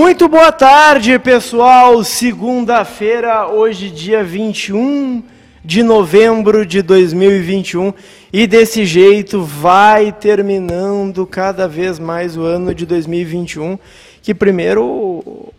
[0.00, 2.04] Muito boa tarde, pessoal.
[2.04, 5.24] Segunda-feira, hoje, dia 21
[5.64, 7.92] de novembro de 2021.
[8.32, 13.76] E desse jeito vai terminando cada vez mais o ano de 2021,
[14.22, 15.52] que primeiro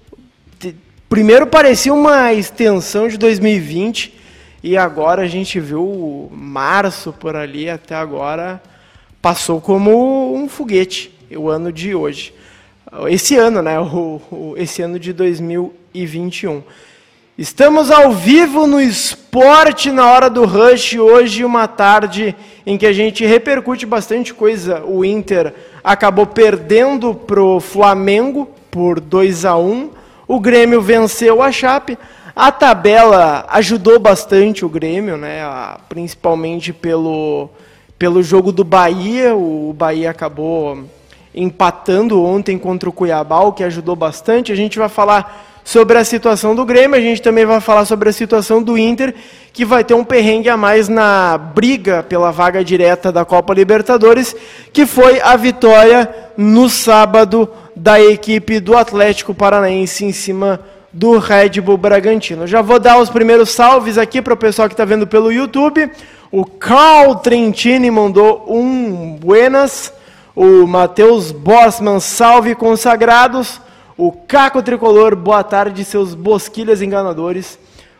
[1.09, 4.17] primeiro parecia uma extensão de 2020
[4.63, 8.63] e agora a gente viu março por ali até agora
[9.21, 12.38] passou como um foguete o ano de hoje
[13.07, 13.79] esse ano, né?
[13.79, 16.63] O, o, esse ano de 2021.
[17.37, 22.35] Estamos ao vivo no esporte na hora do rush hoje, uma tarde
[22.65, 24.83] em que a gente repercute bastante coisa.
[24.83, 29.89] O Inter acabou perdendo pro Flamengo por 2 a 1.
[30.27, 31.97] O Grêmio venceu a Chape.
[32.35, 35.41] A tabela ajudou bastante o Grêmio, né?
[35.87, 37.49] Principalmente pelo
[37.97, 39.35] pelo jogo do Bahia.
[39.35, 40.85] O Bahia acabou
[41.33, 44.51] empatando ontem contra o Cuiabá, o que ajudou bastante.
[44.51, 48.09] A gente vai falar sobre a situação do Grêmio, a gente também vai falar sobre
[48.09, 49.13] a situação do Inter,
[49.53, 54.35] que vai ter um perrengue a mais na briga pela vaga direta da Copa Libertadores,
[54.73, 60.59] que foi a vitória no sábado da equipe do Atlético Paranaense em cima
[60.91, 62.47] do Red Bull Bragantino.
[62.47, 65.89] Já vou dar os primeiros salves aqui para o pessoal que está vendo pelo YouTube.
[66.31, 69.93] O Carl Trentini mandou um buenas
[70.41, 73.59] o Matheus Bossman, salve consagrados,
[73.97, 77.59] o Caco Tricolor, boa tarde, seus bosquilhas enganadores,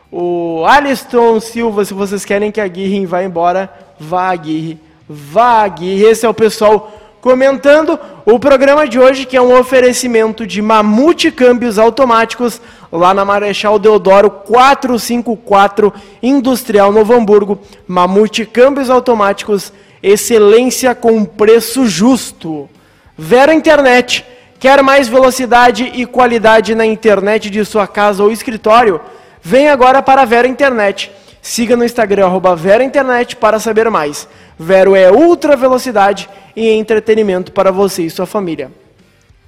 [0.10, 6.06] o Aliston Silva, se vocês querem que a Guirre vá embora, vá Guirre, vá Guirre,
[6.06, 11.32] esse é o pessoal comentando o programa de hoje, que é um oferecimento de Mamute
[11.32, 21.26] Câmbios Automáticos, lá na Marechal Deodoro 454, Industrial Novo Hamburgo, Mamute Câmbios Automáticos, excelência com
[21.26, 22.70] preço justo.
[23.18, 24.26] Vera Internet.
[24.60, 29.00] Quer mais velocidade e qualidade na internet de sua casa ou escritório?
[29.42, 31.12] Vem agora para a Vera Internet.
[31.42, 34.28] Siga no Instagram, arroba Vera Internet, para saber mais.
[34.58, 38.70] Vero é ultra velocidade e entretenimento para você e sua família.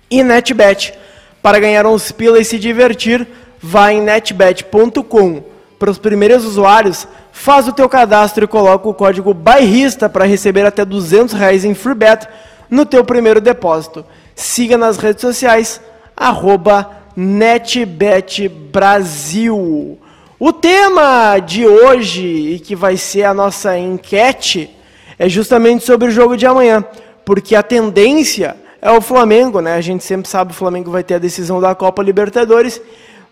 [0.09, 0.93] E NetBet.
[1.41, 3.27] Para ganhar uns pila e se divertir,
[3.61, 5.43] vá em netbet.com.
[5.81, 10.63] Para os primeiros usuários, Faz o teu cadastro e coloca o código bairrista para receber
[10.65, 12.27] até 200 reais em free bet
[12.69, 14.05] no teu primeiro depósito.
[14.35, 15.81] Siga nas redes sociais,
[17.15, 19.97] NetBetBrasil.
[20.39, 24.69] O tema de hoje, e que vai ser a nossa enquete,
[25.17, 26.85] é justamente sobre o jogo de amanhã.
[27.25, 29.75] Porque a tendência é o Flamengo, né?
[29.75, 32.81] A gente sempre sabe que o Flamengo vai ter a decisão da Copa Libertadores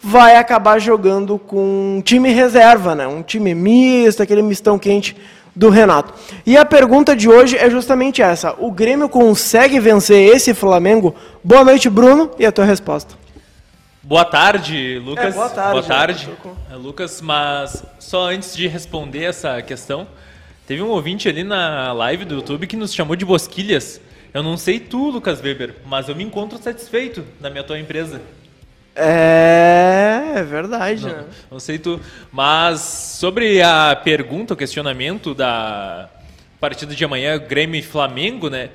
[0.02, 3.08] vai acabar jogando com um time reserva, né?
[3.08, 5.16] um time misto, aquele mistão quente
[5.56, 6.14] do Renato.
[6.46, 11.16] E a pergunta de hoje é justamente essa: o Grêmio consegue vencer esse Flamengo?
[11.44, 13.16] Boa noite, Bruno, e a tua resposta.
[14.02, 15.26] Boa tarde, Lucas.
[15.26, 15.72] É, boa tarde.
[15.72, 16.30] Boa tarde,
[16.72, 17.22] é, Lucas.
[17.22, 20.08] Mas só antes de responder essa questão,
[20.66, 24.00] teve um ouvinte ali na live do YouTube que nos chamou de bosquilhas.
[24.34, 28.22] Eu não sei tu, Lucas Weber, mas eu me encontro satisfeito na minha tua empresa.
[29.00, 31.04] É, é verdade.
[31.04, 31.26] Não, né?
[31.52, 32.00] não sei tu.
[32.32, 36.10] Mas sobre a pergunta, o questionamento da
[36.60, 38.70] partida de amanhã, Grêmio e Flamengo, né?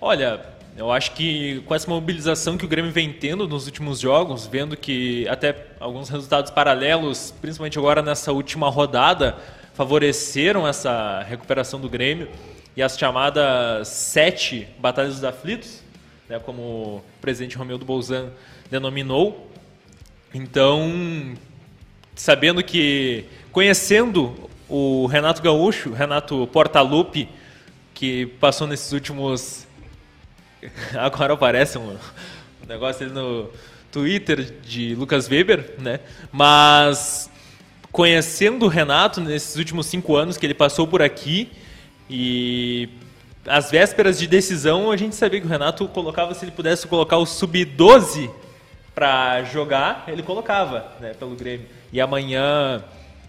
[0.00, 0.40] Olha,
[0.76, 4.76] eu acho que com essa mobilização que o Grêmio vem tendo nos últimos jogos, vendo
[4.76, 9.36] que até alguns resultados paralelos, principalmente agora nessa última rodada,
[9.74, 12.28] favoreceram essa recuperação do Grêmio
[12.76, 15.82] e as chamadas sete batalhas dos aflitos,
[16.28, 18.30] né, como o presidente Romeu Bolzan
[18.70, 19.50] denominou,
[20.32, 21.34] então,
[22.14, 27.28] sabendo que, conhecendo o Renato Gaúcho, Renato Portaluppi,
[27.92, 29.66] que passou nesses últimos.
[30.94, 31.96] Agora aparece um,
[32.68, 33.50] negócio ali no
[33.90, 35.98] Twitter de Lucas Weber, né?
[36.30, 37.28] Mas
[37.90, 41.50] conhecendo o Renato nesses últimos cinco anos que ele passou por aqui
[42.08, 42.88] e
[43.44, 47.16] às vésperas de decisão a gente sabia que o Renato colocava se ele pudesse colocar
[47.16, 48.30] o sub-12
[49.00, 51.66] para jogar, ele colocava né, pelo Grêmio.
[51.90, 52.84] E amanhã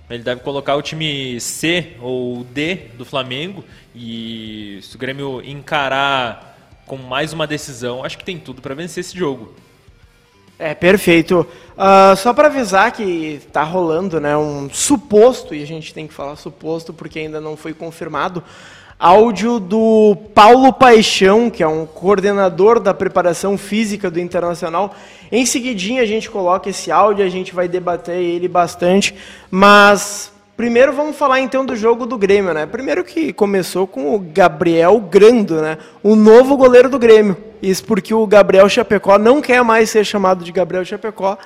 [0.10, 3.64] ele deve colocar o time C ou D do Flamengo.
[3.96, 9.00] E se o Grêmio encarar com mais uma decisão, acho que tem tudo para vencer
[9.00, 9.56] esse jogo.
[10.60, 11.48] É, perfeito.
[11.78, 16.14] Uh, só para avisar que está rolando né, um suposto, e a gente tem que
[16.14, 18.44] falar suposto porque ainda não foi confirmado,
[19.02, 24.94] áudio do Paulo Paixão, que é um coordenador da preparação física do Internacional.
[25.32, 29.16] Em seguidinha a gente coloca esse áudio, a gente vai debater ele bastante,
[29.50, 32.68] mas primeiro vamos falar então do jogo do Grêmio, né?
[32.68, 35.80] Primeiro que começou com o Gabriel Grando, né?
[36.04, 37.36] O novo goleiro do Grêmio.
[37.60, 41.40] Isso porque o Gabriel Chapecó não quer mais ser chamado de Gabriel Chapecó.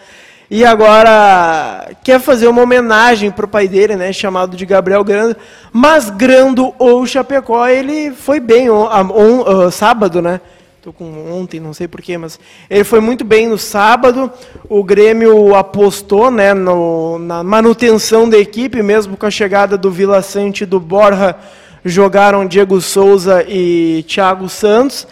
[0.49, 5.35] E agora quer fazer uma homenagem para o pai dele, né, chamado de Gabriel Grando.
[5.73, 10.39] Mas Grando ou Chapecó, ele foi bem on, on, uh, sábado, né?
[10.83, 12.39] Tô com ontem, não sei porquê, mas
[12.69, 14.31] ele foi muito bem no sábado.
[14.69, 20.21] O Grêmio apostou né, no, na manutenção da equipe, mesmo com a chegada do Vila
[20.21, 21.35] Sante e do Borja,
[21.83, 25.07] jogaram Diego Souza e Thiago Santos.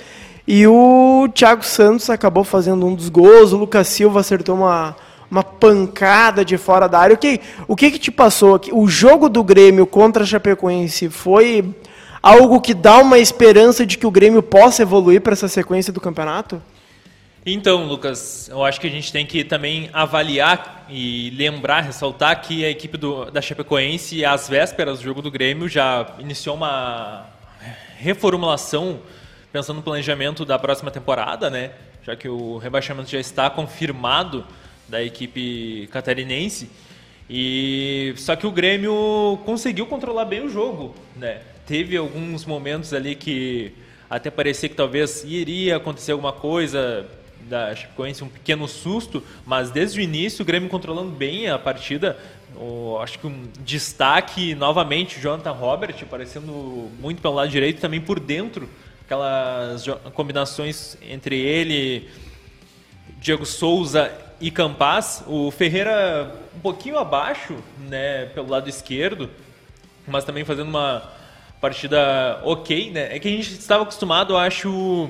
[0.47, 4.95] E o Thiago Santos acabou fazendo um dos gols, o Lucas Silva acertou uma,
[5.33, 7.15] uma pancada de fora da área.
[7.15, 8.71] O que, o que, que te passou aqui?
[8.71, 11.73] O jogo do Grêmio contra a Chapecoense foi
[12.21, 15.99] algo que dá uma esperança de que o Grêmio possa evoluir para essa sequência do
[15.99, 16.61] campeonato?
[17.43, 22.63] Então, Lucas, eu acho que a gente tem que também avaliar e lembrar, ressaltar que
[22.63, 27.25] a equipe do, da Chapecoense, às vésperas do jogo do Grêmio, já iniciou uma
[27.97, 28.99] reformulação
[29.51, 31.71] pensando no planejamento da próxima temporada, né?
[32.03, 34.45] Já que o rebaixamento já está confirmado
[34.93, 36.69] da equipe catarinense.
[37.27, 41.41] E só que o Grêmio conseguiu controlar bem o jogo, né?
[41.65, 43.73] teve alguns momentos ali que
[44.07, 47.07] até parecia que talvez iria acontecer alguma coisa
[47.49, 52.17] da Chapecoense, um pequeno susto, mas desde o início o Grêmio controlando bem a partida.
[52.55, 58.19] O, acho que um destaque novamente, Jonathan Robert aparecendo muito pelo lado direito, também por
[58.19, 58.69] dentro,
[59.03, 62.07] aquelas combinações entre ele,
[63.19, 64.11] Diego Souza
[64.43, 65.23] e Campas.
[65.25, 69.29] O Ferreira um pouquinho abaixo, né, pelo lado esquerdo,
[70.05, 71.01] mas também fazendo uma
[71.61, 73.15] partida ok, né?
[73.15, 75.09] É que a gente estava acostumado, acho,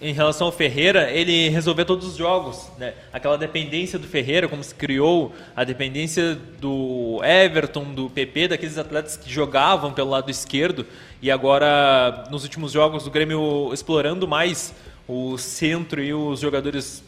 [0.00, 2.94] em relação ao Ferreira, ele resolver todos os jogos, né?
[3.12, 9.16] Aquela dependência do Ferreira, como se criou, a dependência do Everton, do PP, daqueles atletas
[9.16, 10.86] que jogavam pelo lado esquerdo,
[11.20, 14.72] e agora, nos últimos jogos, o Grêmio explorando mais
[15.08, 17.02] o centro e os jogadores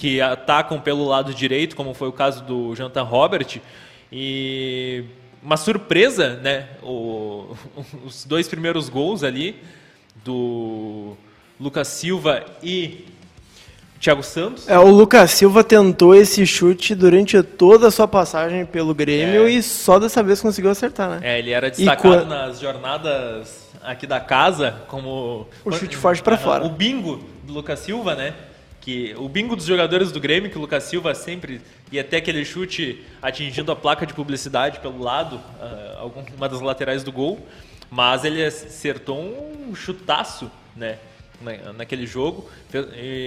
[0.00, 3.60] que atacam pelo lado direito, como foi o caso do Jonathan Robert,
[4.10, 5.04] e
[5.42, 6.68] uma surpresa, né?
[6.82, 7.54] O,
[8.02, 9.56] os dois primeiros gols ali
[10.24, 11.14] do
[11.60, 13.04] Lucas Silva e
[14.00, 14.66] Thiago Santos.
[14.66, 19.50] É, o Lucas Silva tentou esse chute durante toda a sua passagem pelo Grêmio é.
[19.50, 21.20] e só dessa vez conseguiu acertar, né?
[21.22, 26.64] É, ele era destacado nas jornadas aqui da casa como o chute forte para fora.
[26.64, 28.32] O bingo do Lucas Silva, né?
[28.80, 31.60] Que o bingo dos jogadores do Grêmio, que o Lucas Silva sempre
[31.92, 37.04] ia até aquele chute atingindo a placa de publicidade pelo lado, uh, uma das laterais
[37.04, 37.46] do gol,
[37.90, 40.98] mas ele acertou um chutaço, né?
[41.74, 42.50] naquele jogo,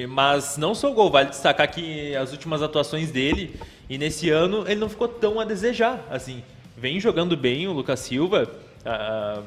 [0.07, 3.59] mas não só o gol, vale destacar que as últimas atuações dele
[3.89, 6.43] e nesse ano ele não ficou tão a desejar, assim,
[6.77, 8.47] vem jogando bem o Lucas Silva,
[8.85, 9.43] uh,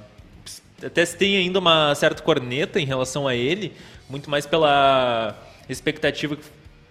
[0.85, 3.73] até se tem ainda uma certa corneta em relação a ele,
[4.09, 5.37] muito mais pela
[5.69, 6.45] expectativa que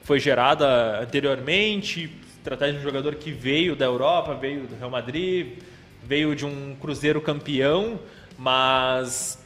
[0.04, 2.10] foi gerada anteriormente,
[2.44, 5.58] tratar de um jogador que veio da Europa, veio do Real Madrid,
[6.04, 8.00] veio de um Cruzeiro campeão,
[8.38, 9.44] mas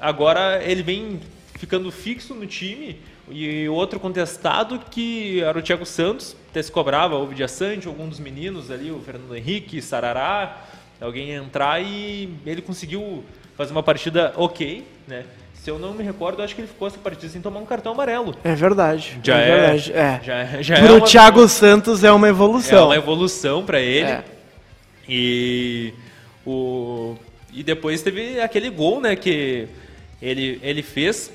[0.00, 1.20] agora ele vem
[1.54, 7.16] ficando fixo no time e outro contestado que era o Thiago Santos, até se cobrava
[7.16, 10.64] o Vidia Sante, algum dos meninos ali, o Fernando Henrique, Sarará,
[11.00, 13.24] alguém entrar e ele conseguiu
[13.56, 15.24] fazer uma partida ok, né?
[15.64, 17.92] Se eu não me recordo, acho que ele ficou essa partida sem tomar um cartão
[17.92, 18.36] amarelo.
[18.44, 19.18] É verdade.
[19.24, 19.60] Já é.
[19.60, 19.92] Verdade.
[19.94, 20.20] é.
[20.22, 22.78] Já, já Pro é uma, Thiago Santos é uma evolução.
[22.78, 24.10] É uma evolução para ele.
[24.10, 24.24] É.
[25.08, 25.94] E
[26.44, 27.16] o
[27.50, 29.66] e depois teve aquele gol, né, que
[30.20, 31.32] ele ele fez.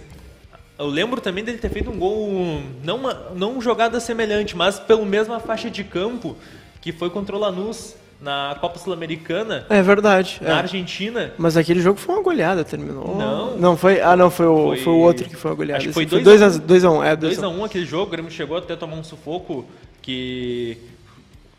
[0.78, 5.08] Eu lembro também dele ter feito um gol não uma, não jogada semelhante, mas pelo
[5.08, 6.38] mesma faixa de campo
[6.80, 9.66] que foi contra o Lanús na Copa Sul-Americana.
[9.70, 10.40] É verdade.
[10.42, 10.54] Na é.
[10.54, 11.34] Argentina.
[11.38, 13.16] Mas aquele jogo foi uma goleada, terminou.
[13.16, 13.58] Não.
[13.58, 14.02] Não foi.
[14.02, 15.78] Ah, não, foi o, foi, foi o outro que foi uma goleada.
[15.78, 18.04] Acho que foi 2 a 1 2 a 1 é, 2 a 1 aquele jogo,
[18.04, 19.66] o Grêmio chegou até a tomar um sufoco
[20.02, 20.78] que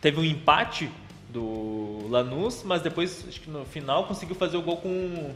[0.01, 0.91] teve um empate
[1.29, 5.31] do Lanús, mas depois, acho que no final, conseguiu fazer o gol com,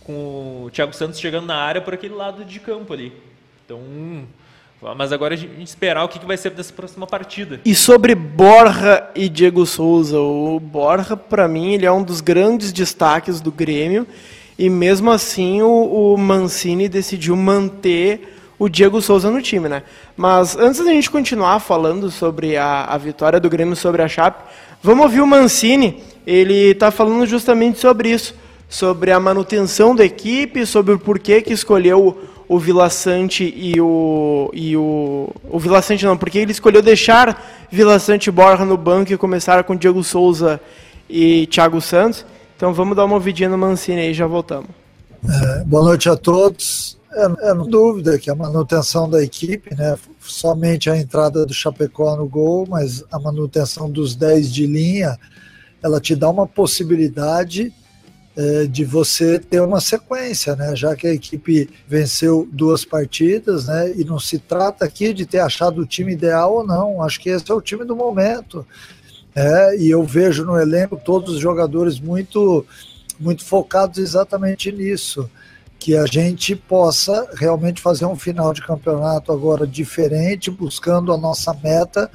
[0.00, 3.12] com o Thiago Santos chegando na área por aquele lado de campo ali.
[3.64, 3.80] Então,
[4.92, 7.60] mas agora a gente esperar o que vai ser dessa próxima partida.
[7.64, 12.72] E sobre Borja e Diego Souza, o Borja, para mim, ele é um dos grandes
[12.72, 14.06] destaques do Grêmio.
[14.58, 19.82] E mesmo assim, o, o Mancini decidiu manter o Diego Souza no time, né?
[20.16, 24.44] Mas antes da gente continuar falando sobre a, a vitória do Grêmio sobre a Chape,
[24.82, 26.02] vamos ouvir o Mancini.
[26.26, 28.34] Ele está falando justamente sobre isso,
[28.68, 34.50] sobre a manutenção da equipe, sobre o porquê que escolheu o Vila Sante e o
[34.52, 38.76] e o o Vila Sante não, porque ele escolheu deixar Vila Sante e Borja no
[38.76, 40.60] banco e começar com Diego Souza
[41.08, 42.24] e Thiago Santos.
[42.56, 44.68] Então vamos dar uma ouvidinha no Mancini aí e já voltamos.
[45.28, 46.98] É, boa noite a todos.
[47.12, 52.16] É, é, não dúvida que a manutenção da equipe, né, somente a entrada do Chapecó
[52.16, 55.18] no gol, mas a manutenção dos 10 de linha,
[55.82, 57.72] ela te dá uma possibilidade
[58.36, 60.74] é, de você ter uma sequência, né?
[60.74, 63.92] Já que a equipe venceu duas partidas, né?
[63.96, 67.02] E não se trata aqui de ter achado o time ideal ou não.
[67.02, 68.66] Acho que esse é o time do momento.
[69.34, 72.66] É, e eu vejo no elenco todos os jogadores muito,
[73.18, 75.30] muito focados exatamente nisso.
[75.78, 81.52] Que a gente possa realmente fazer um final de campeonato agora diferente, buscando a nossa
[81.62, 82.10] meta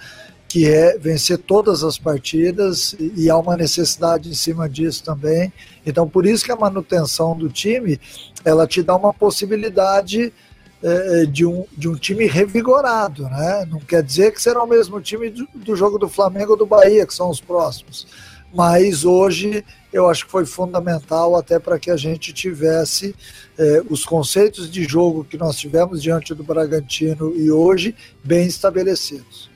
[0.50, 5.53] que é vencer todas as partidas e há uma necessidade em cima disso também.
[5.86, 8.01] Então, por isso que a manutenção do time,
[8.44, 10.34] ela te dá uma possibilidade
[10.82, 13.68] é, de, um, de um time revigorado, né?
[13.70, 16.65] Não quer dizer que será o mesmo time do, do jogo do Flamengo ou do
[16.65, 18.08] Bahia, que são os próximos.
[18.51, 19.63] Mas hoje
[19.94, 23.13] eu acho que foi fundamental até para que a gente tivesse
[23.58, 29.49] é, os conceitos de jogo que nós tivemos diante do Bragantino e hoje bem estabelecidos.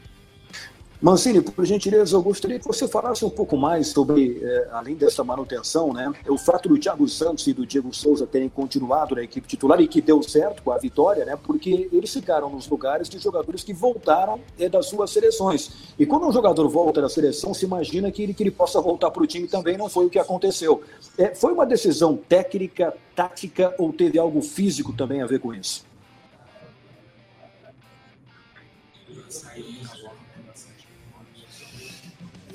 [1.04, 5.22] Mancini, por gentileza, eu gostaria que você falasse um pouco mais sobre, eh, além dessa
[5.22, 9.46] manutenção, né, o fato do Thiago Santos e do Diego Souza terem continuado na equipe
[9.46, 13.20] titular e que deu certo com a vitória, né, porque eles ficaram nos lugares de
[13.20, 15.72] jogadores que voltaram eh, das suas seleções.
[16.00, 19.12] E quando um jogador volta da seleção, se imagina que ele, que ele possa voltar
[19.12, 20.84] para o time também, não foi o que aconteceu.
[21.18, 25.84] Eh, foi uma decisão técnica, tática ou teve algo físico também a ver com isso?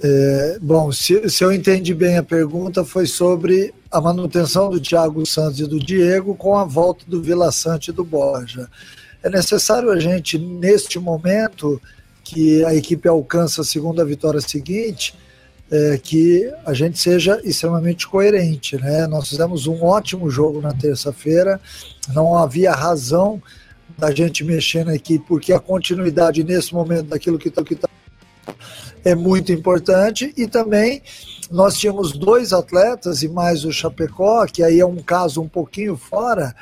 [0.00, 5.26] É, bom, se, se, eu entendi bem a pergunta, foi sobre a manutenção do Thiago
[5.26, 8.68] Santos e do Diego com a volta do Vila Sante e do Borja.
[9.22, 11.80] É necessário a gente, neste momento,
[12.22, 15.14] que a equipe alcança a segunda vitória seguinte,
[15.70, 18.76] é, que a gente seja extremamente coerente.
[18.76, 19.06] Né?
[19.08, 21.60] Nós fizemos um ótimo jogo na terça-feira,
[22.12, 23.42] não havia razão
[23.98, 27.64] da gente mexer na equipe, porque a continuidade nesse momento daquilo que está
[29.04, 31.02] é muito importante e também
[31.50, 35.96] nós tínhamos dois atletas e mais o Chapecó, que aí é um caso um pouquinho
[35.96, 36.54] fora,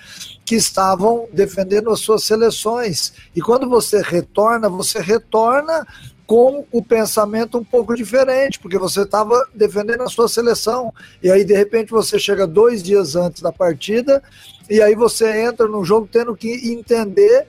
[0.45, 3.13] que estavam defendendo as suas seleções.
[3.35, 5.85] E quando você retorna, você retorna
[6.27, 10.93] com o pensamento um pouco diferente, porque você estava defendendo a sua seleção.
[11.23, 14.23] E aí, de repente, você chega dois dias antes da partida,
[14.69, 17.47] e aí você entra no jogo tendo que entender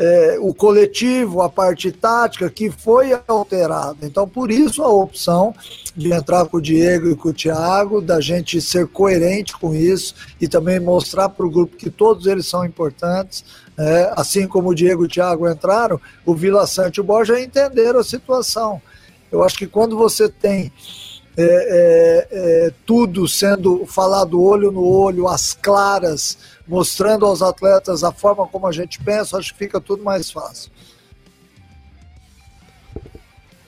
[0.00, 4.06] é, o coletivo, a parte tática que foi alterada.
[4.06, 5.52] Então, por isso a opção
[5.96, 10.14] de entrar com o Diego e com o Thiago, da gente ser coerente com isso
[10.40, 13.44] e também mostrar para o grupo que todos eles são importantes.
[13.76, 17.40] É, assim como o Diego e o Thiago entraram, o Vila Sante e o Borja
[17.40, 18.80] entenderam a situação.
[19.32, 20.72] Eu acho que quando você tem
[21.40, 28.10] é, é, é, tudo sendo falado olho no olho, as claras, mostrando aos atletas a
[28.10, 30.72] forma como a gente pensa, acho que fica tudo mais fácil.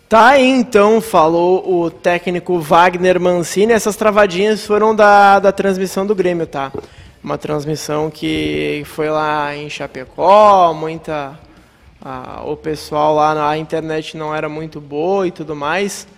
[0.08, 3.72] Tá aí então, falou o técnico Wagner Mancini.
[3.72, 6.72] Essas travadinhas foram da, da transmissão do Grêmio, tá?
[7.22, 11.38] Uma transmissão que foi lá em Chapecó, muita.
[12.02, 16.08] A, o pessoal lá na internet não era muito boa e tudo mais.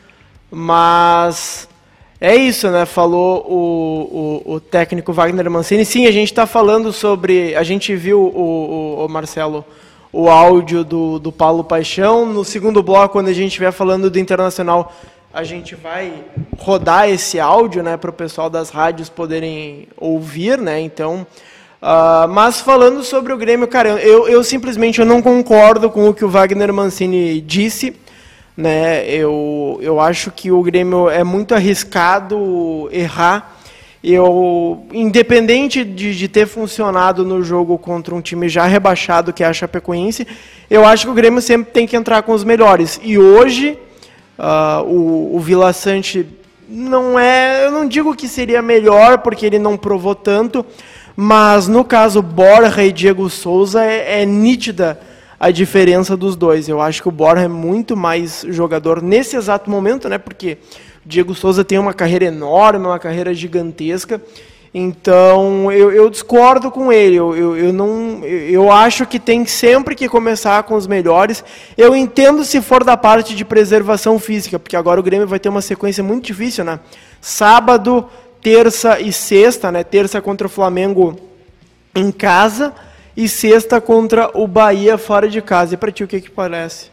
[0.54, 1.66] Mas
[2.20, 2.84] é isso, né?
[2.84, 5.82] Falou o, o, o técnico Wagner Mancini.
[5.82, 7.56] Sim, a gente está falando sobre.
[7.56, 9.64] A gente viu o, o, Marcelo
[10.12, 12.26] o áudio do, do Paulo Paixão.
[12.26, 14.94] No segundo bloco, quando a gente estiver falando do Internacional,
[15.32, 16.12] a gente vai
[16.58, 20.78] rodar esse áudio, né, para o pessoal das rádios poderem ouvir, né?
[20.82, 21.26] Então,
[21.80, 26.12] uh, mas falando sobre o Grêmio, cara, eu, eu simplesmente eu não concordo com o
[26.12, 27.96] que o Wagner Mancini disse
[28.56, 29.06] né?
[29.08, 33.58] Eu, eu acho que o Grêmio é muito arriscado errar.
[34.02, 39.46] Eu, independente de, de, ter funcionado no jogo contra um time já rebaixado, que é
[39.46, 40.26] a Chapecoense,
[40.68, 43.00] eu acho que o Grêmio sempre tem que entrar com os melhores.
[43.02, 43.78] E hoje,
[44.36, 46.26] uh, o, o Vila Sante
[46.68, 47.66] não é.
[47.66, 50.66] Eu não digo que seria melhor, porque ele não provou tanto,
[51.14, 54.98] mas no caso Borja e Diego Souza é, é nítida
[55.42, 56.68] a diferença dos dois.
[56.68, 60.16] Eu acho que o Borja é muito mais jogador nesse exato momento, né?
[60.16, 60.56] Porque
[61.04, 64.22] o Diego Souza tem uma carreira enorme, uma carreira gigantesca.
[64.72, 67.16] Então eu, eu discordo com ele.
[67.16, 71.44] Eu, eu, eu, não, eu acho que tem sempre que começar com os melhores.
[71.76, 75.48] Eu entendo se for da parte de preservação física, porque agora o Grêmio vai ter
[75.48, 76.78] uma sequência muito difícil, né?
[77.20, 78.08] Sábado,
[78.40, 79.82] terça e sexta, né?
[79.82, 81.16] Terça contra o Flamengo
[81.96, 82.72] em casa
[83.16, 85.74] e sexta contra o Bahia fora de casa.
[85.74, 86.90] E para ti o que que parece?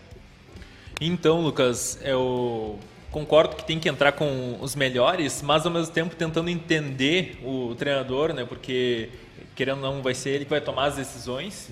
[1.01, 2.77] Então, Lucas, eu
[3.11, 7.73] concordo que tem que entrar com os melhores, mas ao mesmo tempo tentando entender o
[7.75, 8.45] treinador, né?
[8.45, 9.09] Porque
[9.55, 11.69] querendo ou não, vai ser ele que vai tomar as decisões.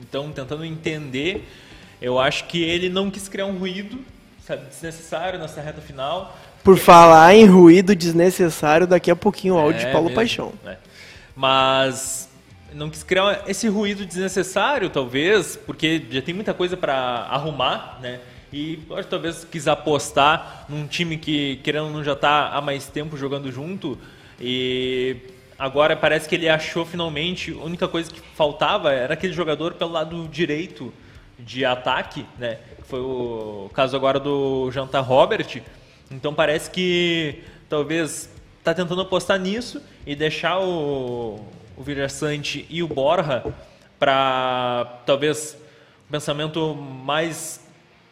[0.00, 1.48] Então, tentando entender,
[2.00, 3.98] eu acho que ele não quis criar um ruído
[4.46, 6.36] sabe, desnecessário nessa reta final.
[6.62, 10.52] Por falar em ruído desnecessário, daqui a pouquinho o áudio é, de Paulo mesmo, Paixão.
[10.66, 10.76] É.
[11.34, 12.28] Mas
[12.74, 18.20] não quis criar esse ruído desnecessário, talvez, porque já tem muita coisa para arrumar, né?
[18.52, 23.50] E talvez quis apostar num time que, querendo não, já está há mais tempo jogando
[23.50, 23.98] junto.
[24.38, 25.16] E
[25.58, 27.52] agora parece que ele achou finalmente.
[27.52, 30.92] A única coisa que faltava era aquele jogador pelo lado direito
[31.38, 32.58] de ataque, né?
[32.84, 35.62] Foi o caso agora do Janta Robert.
[36.10, 41.40] Então parece que talvez está tentando apostar nisso e deixar o,
[41.82, 43.44] o Virassante e o Borja
[43.98, 45.56] para talvez
[46.08, 47.60] um pensamento mais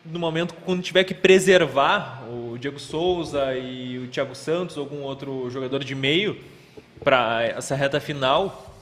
[0.05, 5.49] no momento quando tiver que preservar o Diego Souza e o Thiago Santos, algum outro
[5.51, 6.37] jogador de meio
[7.05, 8.75] para essa reta final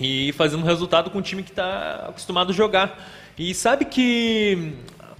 [0.00, 3.08] e fazendo um resultado com o time que está acostumado a jogar.
[3.38, 4.72] E sabe que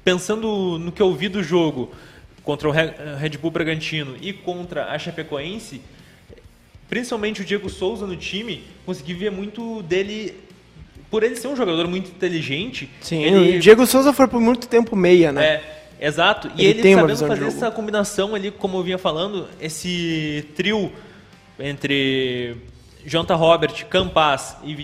[0.05, 1.95] pensando no que eu vi do jogo
[2.43, 5.81] contra o Red Bull Bragantino e contra a Chapecoense,
[6.89, 10.45] principalmente o Diego Souza no time, consegui ver muito dele
[11.11, 12.91] por ele ser um jogador muito inteligente.
[13.01, 13.57] Sim, ele...
[13.57, 15.45] o Diego Souza foi por muito tempo meia, né?
[15.45, 16.51] É, exato.
[16.57, 20.91] E ele, ele sabendo fazer essa combinação ali, como eu vinha falando, esse trio
[21.59, 22.57] entre
[23.07, 24.77] Jonathan Robert, Campas e,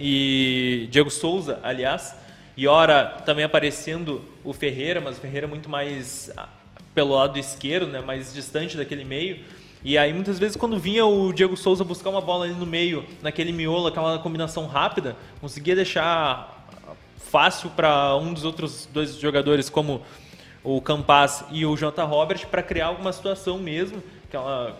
[0.00, 2.14] e Diego Souza, aliás,
[2.56, 6.48] e ora também aparecendo o Ferreira, mas o Ferreira muito mais ah,
[6.94, 9.38] pelo lado esquerdo, né, mais distante daquele meio.
[9.84, 13.04] E aí muitas vezes quando vinha o Diego Souza buscar uma bola ali no meio,
[13.22, 16.66] naquele miolo, aquela combinação rápida, conseguia deixar
[17.16, 20.02] fácil para um dos outros dois jogadores, como
[20.64, 24.02] o Campas e o Jonathan Robert, para criar alguma situação mesmo.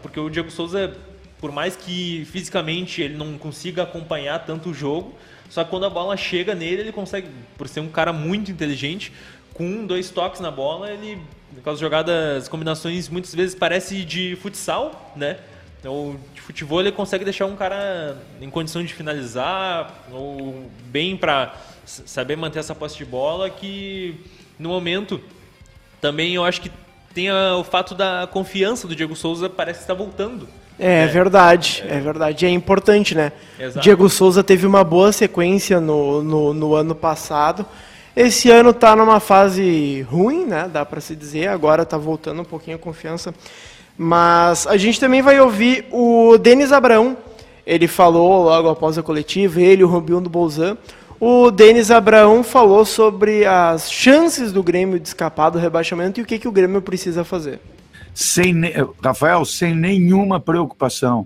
[0.03, 0.97] Porque o Diego Souza,
[1.39, 5.15] por mais que fisicamente ele não consiga acompanhar tanto o jogo,
[5.49, 9.13] só que quando a bola chega nele, ele consegue, por ser um cara muito inteligente,
[9.55, 11.19] com um, dois toques na bola, ele
[11.57, 15.39] aquelas jogadas, combinações muitas vezes parece de futsal, né?
[15.85, 21.55] Ou de futebol ele consegue deixar um cara em condição de finalizar ou bem para
[21.85, 24.17] saber manter essa posse de bola que
[24.59, 25.21] no momento
[26.01, 26.71] também eu acho que
[27.15, 30.49] tem o fato da confiança do Diego Souza parece estar voltando.
[30.79, 31.97] É, é verdade, é.
[31.97, 32.01] é.
[32.01, 32.47] verdade.
[32.47, 33.33] É importante, né?
[33.59, 33.81] Exato.
[33.81, 37.67] Diego Souza teve uma boa sequência no, no, no ano passado.
[38.21, 40.69] Esse ano está numa fase ruim, né?
[40.69, 41.47] Dá para se dizer.
[41.47, 43.33] Agora está voltando um pouquinho a confiança.
[43.97, 47.17] Mas a gente também vai ouvir o Denis Abrão.
[47.65, 50.77] Ele falou logo após a coletiva, ele, o Rubinho do Bolzan.
[51.21, 56.27] O Denis Abraão falou sobre as chances do Grêmio de escapar do rebaixamento e o
[56.27, 57.61] que, que o Grêmio precisa fazer.
[58.13, 58.53] Sem,
[59.01, 61.25] Rafael, sem nenhuma preocupação.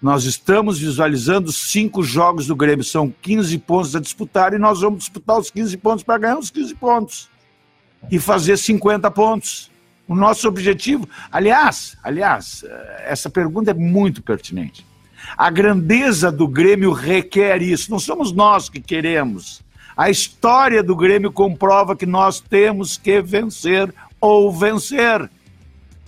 [0.00, 5.00] Nós estamos visualizando cinco jogos do Grêmio, são 15 pontos a disputar e nós vamos
[5.00, 7.28] disputar os 15 pontos para ganhar os 15 pontos
[8.10, 9.70] e fazer 50 pontos.
[10.06, 12.64] O nosso objetivo, aliás, aliás,
[13.04, 14.86] essa pergunta é muito pertinente.
[15.36, 19.62] A grandeza do Grêmio requer isso, não somos nós que queremos.
[19.96, 25.28] A história do Grêmio comprova que nós temos que vencer ou vencer.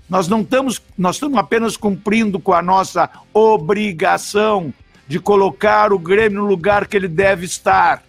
[0.09, 4.73] Nós não estamos, nós estamos apenas cumprindo com a nossa obrigação
[5.07, 8.03] de colocar o Grêmio no lugar que ele deve estar.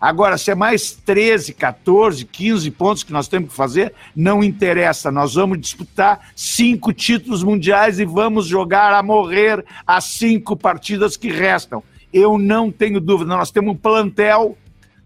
[0.00, 5.12] Agora, se é mais 13, 14, 15 pontos que nós temos que fazer, não interessa.
[5.12, 11.28] Nós vamos disputar cinco títulos mundiais e vamos jogar a morrer as cinco partidas que
[11.28, 11.82] restam.
[12.12, 13.36] Eu não tenho dúvida.
[13.36, 14.56] Nós temos um plantel,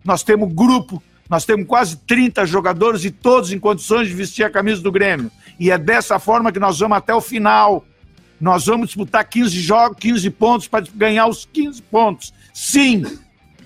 [0.04, 4.50] nós temos grupo, nós temos quase 30 jogadores e todos em condições de vestir a
[4.50, 5.30] camisa do Grêmio.
[5.58, 7.84] E é dessa forma que nós vamos até o final.
[8.40, 12.34] Nós vamos disputar 15 jogos, 15 pontos para ganhar os 15 pontos.
[12.52, 13.04] Sim,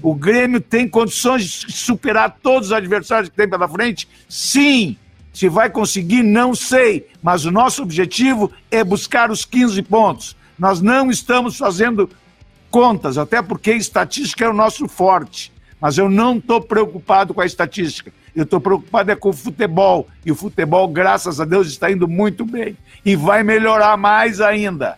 [0.01, 4.09] o Grêmio tem condições de superar todos os adversários que tem pela frente?
[4.29, 4.97] Sim.
[5.33, 7.07] Se vai conseguir, não sei.
[7.23, 10.37] Mas o nosso objetivo é buscar os 15 pontos.
[10.59, 12.11] Nós não estamos fazendo
[12.71, 15.53] contas, até porque estatística é o nosso forte.
[15.81, 18.13] Mas eu não estou preocupado com a estatística.
[18.39, 20.07] Eu estou preocupado é com o futebol.
[20.25, 22.77] E o futebol, graças a Deus, está indo muito bem.
[23.05, 24.97] E vai melhorar mais ainda.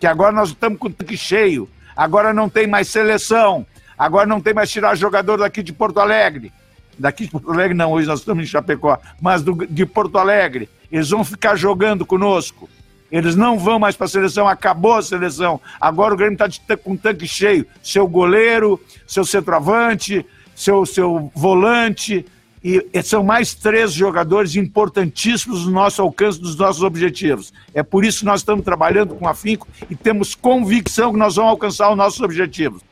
[0.00, 1.70] Que agora nós estamos com o tanque cheio.
[1.96, 3.64] Agora não tem mais seleção.
[3.96, 6.52] Agora não tem mais tirar jogador daqui de Porto Alegre.
[6.98, 8.98] Daqui de Porto Alegre não, hoje nós estamos em Chapecó.
[9.20, 10.68] Mas do, de Porto Alegre.
[10.90, 12.68] Eles vão ficar jogando conosco.
[13.08, 15.60] Eles não vão mais para a seleção, acabou a seleção.
[15.80, 17.64] Agora o Grêmio está com o tanque cheio.
[17.84, 20.26] Seu goleiro, seu centroavante,
[20.56, 22.26] seu, seu volante,
[22.62, 27.52] e são mais três jogadores importantíssimos no nosso alcance dos nossos objetivos.
[27.72, 31.52] É por isso que nós estamos trabalhando com afinco e temos convicção que nós vamos
[31.52, 32.82] alcançar os nossos objetivos.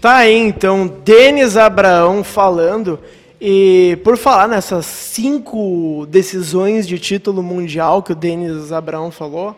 [0.00, 2.98] Tá aí então, Denis Abraão falando.
[3.40, 9.56] E por falar nessas cinco decisões de título mundial que o Denis Abraão falou,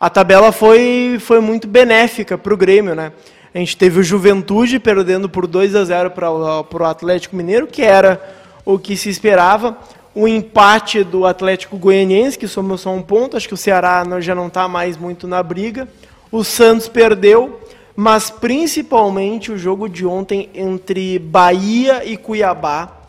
[0.00, 3.12] a tabela foi, foi muito benéfica para o Grêmio, né?
[3.54, 7.82] A gente teve o Juventude perdendo por 2 a 0 para o Atlético Mineiro, que
[7.82, 9.76] era o que se esperava.
[10.14, 14.34] O empate do Atlético Goianiense, que somou só um ponto, acho que o Ceará já
[14.34, 15.88] não está mais muito na briga.
[16.32, 17.60] O Santos perdeu,
[17.94, 23.00] mas principalmente o jogo de ontem entre Bahia e Cuiabá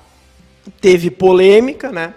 [0.80, 2.14] teve polêmica, né?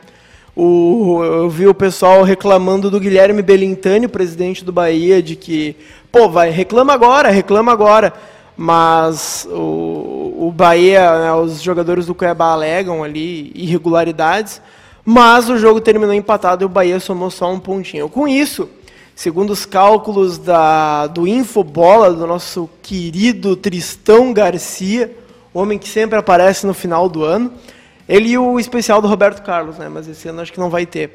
[0.57, 5.77] O, eu vi o pessoal reclamando do Guilherme Belintani, presidente do Bahia, de que,
[6.13, 8.13] pô, vai, reclama agora, reclama agora.
[8.57, 14.63] Mas o, o Bahia, né, os jogadores do Cuiabá alegam ali irregularidades,
[15.05, 18.09] mas o jogo terminou empatado e o Bahia somou só um pontinho.
[18.09, 18.69] Com isso,
[19.15, 25.15] segundo os cálculos da, do Infobola, do nosso querido Tristão Garcia,
[25.53, 27.53] homem que sempre aparece no final do ano,
[28.09, 29.89] ele e o especial do Roberto Carlos, né?
[29.89, 31.15] Mas esse ano acho que não vai ter.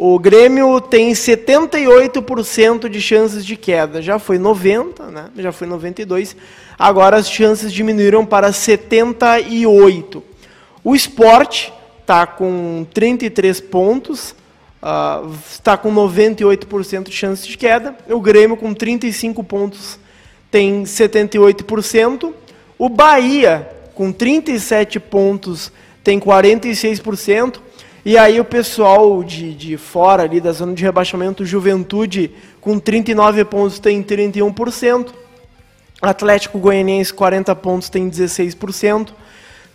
[0.00, 4.00] O Grêmio tem 78% de chances de queda.
[4.00, 5.24] Já foi 90, né?
[5.36, 6.36] Já foi 92.
[6.78, 10.22] Agora as chances diminuíram para 78.
[10.84, 14.36] O Sport está com 33 pontos,
[14.80, 17.96] uh, está com 98% de chances de queda.
[18.08, 19.98] O Grêmio com 35 pontos
[20.48, 22.32] tem 78%.
[22.78, 25.72] O Bahia com 37 pontos
[26.04, 27.58] tem 46%.
[28.08, 33.44] E aí o pessoal de, de fora ali da zona de rebaixamento, Juventude com 39
[33.44, 35.08] pontos tem 31%.
[36.00, 39.10] Atlético Goianiense 40 pontos tem 16%.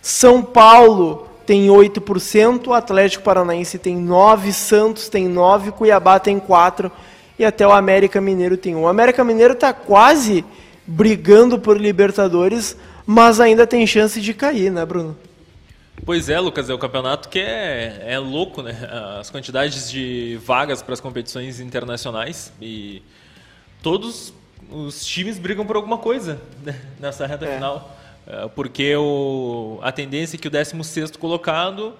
[0.02, 6.90] São Paulo tem 8%, Atlético Paranaense tem 9, Santos tem 9, Cuiabá tem 4
[7.38, 8.82] e até o América Mineiro tem 1.
[8.82, 10.44] O América Mineiro está quase
[10.84, 15.16] brigando por Libertadores, mas ainda tem chance de cair, né, Bruno?
[16.04, 18.76] Pois é, Lucas, é o campeonato que é, é louco, né?
[19.20, 23.02] As quantidades de vagas para as competições internacionais e
[23.82, 24.32] todos
[24.70, 26.80] os times brigam por alguma coisa né?
[26.98, 27.54] nessa reta é.
[27.54, 27.96] final.
[28.26, 31.94] É, porque o, a tendência é que o 16 colocado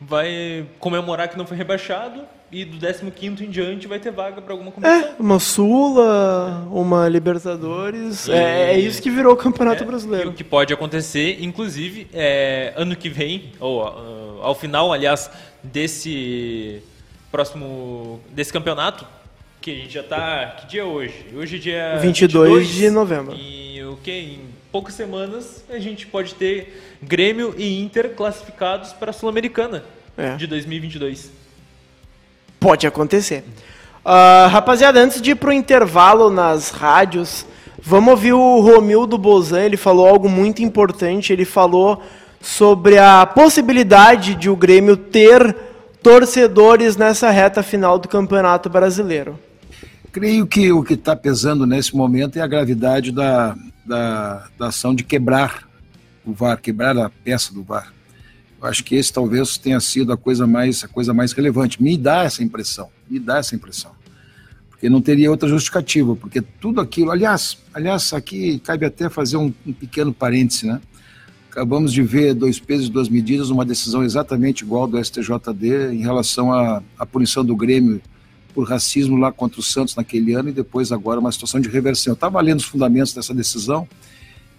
[0.00, 4.52] vai comemorar que não foi rebaixado e do 15 em diante vai ter vaga para
[4.52, 5.10] alguma competição.
[5.10, 8.26] É, uma Sula, uma Libertadores.
[8.26, 8.32] E...
[8.32, 10.30] É, é, isso que virou o Campeonato é, Brasileiro.
[10.30, 15.30] o que pode acontecer, inclusive, é, ano que vem, ou uh, ao final, aliás,
[15.62, 16.82] desse
[17.30, 19.06] próximo desse campeonato,
[19.60, 20.46] que a gente já está.
[20.58, 21.26] Que dia é hoje?
[21.34, 23.36] Hoje é dia 22, 22 de novembro.
[23.36, 24.10] E o que?
[24.10, 24.40] Em
[24.72, 29.84] poucas semanas a gente pode ter Grêmio e Inter classificados para a Sul-Americana
[30.16, 30.36] é.
[30.36, 31.37] de 2022.
[32.60, 33.44] Pode acontecer.
[34.04, 37.46] Uh, rapaziada, antes de ir para o intervalo nas rádios,
[37.80, 39.60] vamos ouvir o Romildo Bozan.
[39.60, 41.32] Ele falou algo muito importante.
[41.32, 42.02] Ele falou
[42.40, 45.54] sobre a possibilidade de o Grêmio ter
[46.02, 49.38] torcedores nessa reta final do Campeonato Brasileiro.
[50.10, 54.94] Creio que o que está pesando nesse momento é a gravidade da, da, da ação
[54.94, 55.68] de quebrar
[56.24, 57.92] o VAR, quebrar a peça do VAR.
[58.60, 61.82] Acho que esse talvez tenha sido a coisa mais a coisa mais relevante.
[61.82, 63.92] Me dá essa impressão, me dá essa impressão.
[64.68, 69.52] Porque não teria outra justificativa, porque tudo aquilo, aliás, aliás, aqui cabe até fazer um,
[69.66, 70.80] um pequeno parêntese, né?
[71.50, 76.02] Acabamos de ver dois pesos e duas medidas, uma decisão exatamente igual do STJD em
[76.02, 78.00] relação à, à punição do Grêmio
[78.54, 82.12] por racismo lá contra o Santos naquele ano e depois agora uma situação de reversão.
[82.12, 83.88] Eu estava lendo os fundamentos dessa decisão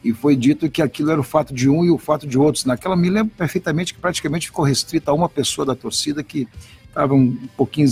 [0.04, 2.66] e foi dito que aquilo era o fato de um e o fato de outros.
[2.66, 6.48] Naquela me lembro perfeitamente que praticamente ficou restrita a uma pessoa da torcida que
[6.88, 7.88] estava um pouquinho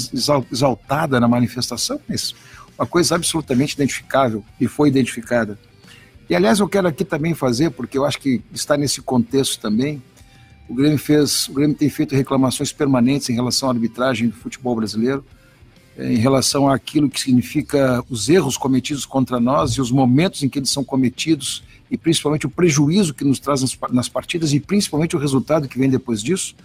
[0.51, 2.33] exaltada na manifestação, mas
[2.77, 5.57] uma coisa absolutamente identificável e foi identificada.
[6.29, 10.01] E aliás, eu quero aqui também fazer, porque eu acho que está nesse contexto também.
[10.67, 14.75] O Grêmio fez, o Grêmio tem feito reclamações permanentes em relação à arbitragem do futebol
[14.75, 15.23] brasileiro,
[15.97, 20.49] eh, em relação àquilo que significa os erros cometidos contra nós e os momentos em
[20.49, 25.15] que eles são cometidos e principalmente o prejuízo que nos traz nas partidas e principalmente
[25.15, 26.55] o resultado que vem depois disso.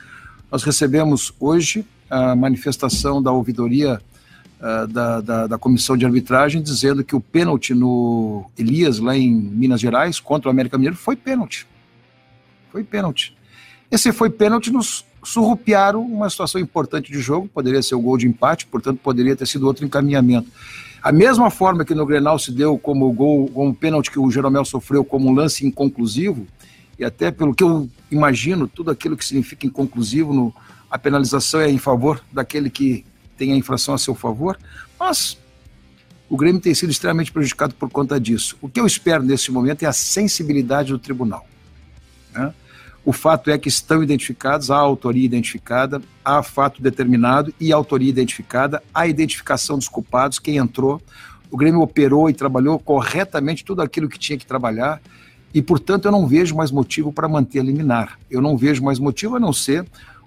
[0.50, 4.00] Nós recebemos hoje a manifestação da ouvidoria
[4.60, 9.32] uh, da, da, da, comissão de arbitragem dizendo que o pênalti no Elias, lá em
[9.32, 11.66] Minas Gerais, contra o América Mineiro, foi pênalti.
[12.70, 13.34] Foi pênalti.
[13.90, 18.26] Esse foi pênalti, nos surrupiaram uma situação importante de jogo, poderia ser o gol de
[18.26, 20.50] empate, portanto poderia ter sido outro encaminhamento.
[21.02, 24.64] A mesma forma que no Grenal se deu como gol, como pênalti que o Jeromel
[24.64, 26.46] sofreu como um lance inconclusivo,
[26.98, 30.54] e até pelo que eu imagino, tudo aquilo que significa inconclusivo, no,
[30.88, 33.04] a penalização é em favor daquele que
[33.36, 34.56] tem a infração a seu favor,
[34.98, 35.36] mas
[36.32, 38.56] O Grêmio tem sido extremamente prejudicado por conta disso.
[38.62, 41.46] O que eu espero nesse momento é a sensibilidade do tribunal.
[43.04, 48.80] O fato é que estão identificados, há autoria identificada, há fato determinado e autoria identificada,
[48.94, 51.02] há identificação dos culpados, quem entrou.
[51.50, 55.00] O Grêmio operou e trabalhou corretamente tudo aquilo que tinha que trabalhar
[55.52, 58.18] e, portanto, eu não vejo mais motivo para manter a liminar.
[58.30, 59.84] Eu não vejo mais motivo a não ser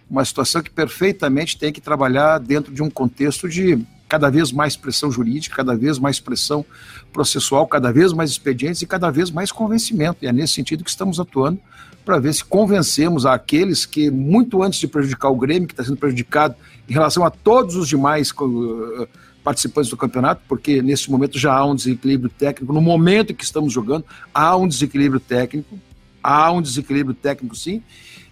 [0.10, 4.76] uma situação que perfeitamente tem que trabalhar dentro de um contexto de cada vez mais
[4.76, 6.64] pressão jurídica, cada vez mais pressão
[7.12, 10.18] processual, cada vez mais expedientes e cada vez mais convencimento.
[10.22, 11.60] E é nesse sentido que estamos atuando
[12.06, 15.98] para ver se convencemos aqueles que, muito antes de prejudicar o Grêmio, que está sendo
[15.98, 16.56] prejudicado
[16.88, 19.08] em relação a todos os demais uh,
[19.44, 23.44] participantes do campeonato, porque nesse momento já há um desequilíbrio técnico, no momento em que
[23.44, 25.80] estamos jogando, há um desequilíbrio técnico,
[26.22, 27.82] há um desequilíbrio técnico sim,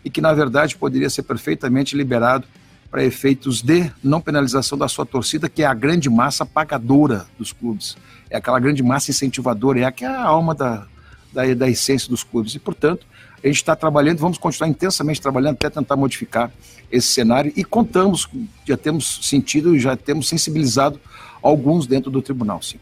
[0.05, 2.45] e que na verdade poderia ser perfeitamente liberado
[2.91, 7.51] para efeitos de não penalização da sua torcida, que é a grande massa pagadora dos
[7.51, 7.97] clubes.
[8.29, 10.85] É aquela grande massa incentivadora, é aquela a alma da,
[11.33, 12.53] da, da essência dos clubes.
[12.53, 13.07] E, portanto,
[13.43, 16.51] a gente está trabalhando, vamos continuar intensamente trabalhando até tentar modificar
[16.91, 18.27] esse cenário e contamos,
[18.65, 20.99] já temos sentido e já temos sensibilizado
[21.41, 22.77] alguns dentro do tribunal, sim.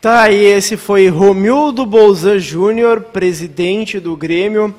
[0.00, 4.74] Tá, e esse foi Romildo Bolzan Júnior, presidente do Grêmio.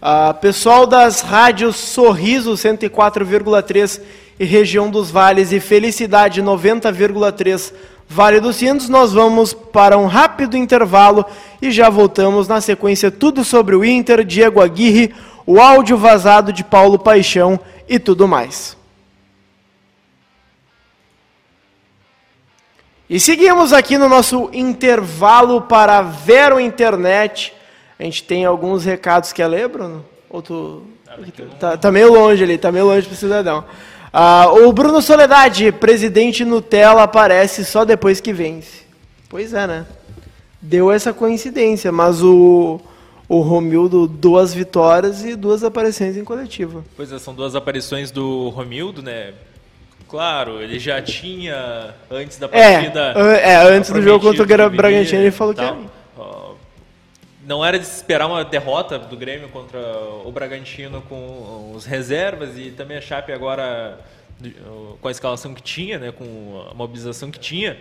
[0.00, 4.00] Uh, pessoal das rádios Sorriso 104,3
[4.40, 7.72] e região dos Vales e Felicidade 90,3
[8.12, 11.24] Vale dos Sinos, nós vamos para um rápido intervalo
[11.62, 15.14] e já voltamos na sequência tudo sobre o Inter, Diego Aguirre,
[15.46, 18.76] o áudio vazado de Paulo Paixão e tudo mais.
[23.08, 27.54] E seguimos aqui no nosso intervalo para Vero Internet.
[27.98, 30.04] A gente tem alguns recados que ler, Bruno?
[30.28, 30.86] Outro...
[31.58, 33.64] Tá, tá meio longe ali, tá meio longe para o cidadão.
[34.12, 38.82] Ah, o Bruno Soledade, presidente Nutella, aparece só depois que vence.
[39.28, 39.86] Pois é, né?
[40.60, 42.78] Deu essa coincidência, mas o,
[43.26, 46.84] o Romildo, duas vitórias e duas aparições em coletiva.
[46.94, 49.32] Pois é, são duas aparições do Romildo, né?
[50.08, 53.14] Claro, ele já tinha, antes da é, partida...
[53.16, 55.74] É, é antes do jogo contra o Bragantino, ele falou que era
[57.46, 59.80] não era de se esperar uma derrota do Grêmio contra
[60.24, 63.98] o Bragantino com os reservas e também a Chape agora
[65.00, 67.78] com a escalação que tinha, né, com a mobilização que tinha,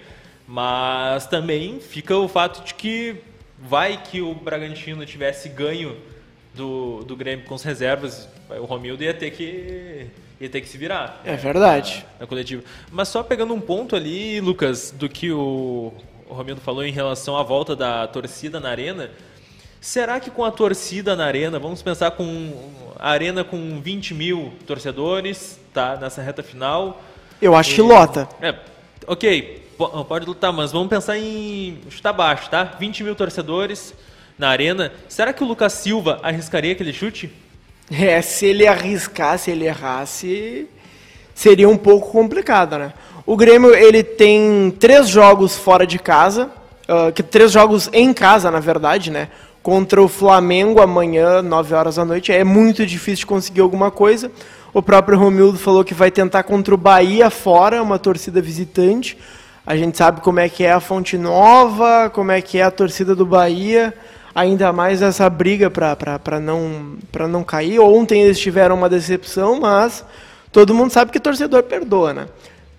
[0.48, 3.16] mas também fica o fato de que
[3.58, 5.98] vai que o Bragantino tivesse ganho
[6.54, 10.08] do, do Grêmio com as reservas, o Romildo ia ter que
[10.40, 11.22] ia ter que se virar.
[11.24, 12.04] É verdade.
[12.14, 12.64] Na, na coletiva.
[12.92, 15.94] Mas só pegando um ponto ali, Lucas, do que o,
[16.28, 19.12] o Romildo falou em relação à volta da torcida na arena,
[19.82, 22.54] Será que com a torcida na arena, vamos pensar com
[23.00, 25.98] a arena com 20 mil torcedores, tá?
[26.00, 27.02] Nessa reta final.
[27.42, 28.30] Eu acho e, que lota.
[28.40, 28.54] É,
[29.08, 29.66] ok,
[30.08, 32.64] pode lutar, mas vamos pensar em chutar baixo, tá?
[32.64, 33.96] 20 mil torcedores
[34.38, 34.94] na arena.
[35.10, 37.32] Será que o Lucas Silva arriscaria aquele chute?
[37.94, 40.66] É, se ele arriscasse, ele errasse,
[41.36, 42.94] seria um pouco complicado, né?
[43.26, 46.50] O Grêmio ele tem três jogos fora de casa,
[46.88, 49.28] uh, que três jogos em casa, na verdade, né?
[49.62, 52.32] Contra o Flamengo amanhã, 9 horas da noite.
[52.32, 54.32] É muito difícil conseguir alguma coisa.
[54.74, 59.18] O próprio Romildo falou que vai tentar contra o Bahia fora, uma torcida visitante.
[59.66, 62.72] A gente sabe como é que é a Fonte Nova, como é que é a
[62.72, 63.94] torcida do Bahia,
[64.34, 66.98] ainda mais essa briga para não,
[67.30, 67.80] não cair.
[67.80, 70.04] Ontem eles tiveram uma decepção, mas
[70.52, 72.28] todo mundo sabe que torcedor perdoa, né?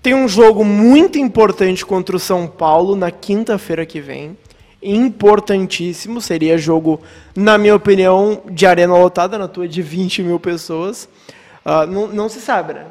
[0.03, 4.37] Tem um jogo muito importante contra o São Paulo na quinta-feira que vem
[4.83, 6.21] importantíssimo.
[6.21, 7.01] Seria jogo,
[7.35, 11.09] na minha opinião, de arena lotada, na tua de 20 mil pessoas.
[11.64, 12.87] Uh, não, não, se sabe, né?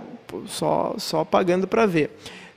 [0.48, 2.12] Só, só pagando para ver.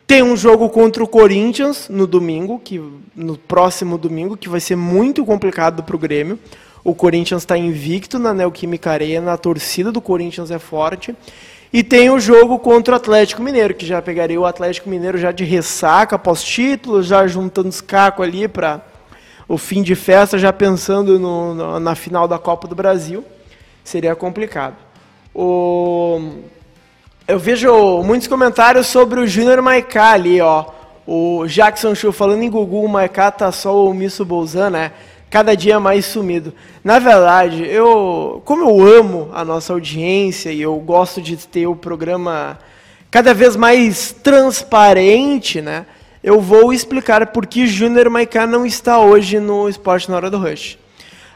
[0.06, 2.80] Tem um jogo contra o Corinthians no domingo, que
[3.16, 6.38] no próximo domingo, que vai ser muito complicado para o Grêmio.
[6.84, 11.16] O Corinthians está invicto na Neoquímica Arena, a torcida do Corinthians é forte.
[11.72, 15.32] E tem o jogo contra o Atlético Mineiro, que já pegaria o Atlético Mineiro já
[15.32, 18.80] de ressaca pós-título, já juntando os cacos ali para
[19.48, 23.24] o fim de festa já pensando no, no, na final da Copa do Brasil.
[23.82, 24.76] Seria complicado.
[25.34, 26.20] O...
[27.26, 30.66] Eu vejo muitos comentários sobre o Júnior Maiká ali, ó.
[31.06, 34.92] O Jackson Show falando em Gugu, o Maiká tá só o Misso Bolzan, né?
[35.28, 36.54] Cada dia mais sumido.
[36.82, 41.74] Na verdade, eu, como eu amo a nossa audiência e eu gosto de ter o
[41.74, 42.58] programa
[43.10, 45.86] cada vez mais transparente, né?
[46.24, 50.38] Eu vou explicar por que Júnior Maiká não está hoje no Esporte na Hora do
[50.38, 50.78] Rush.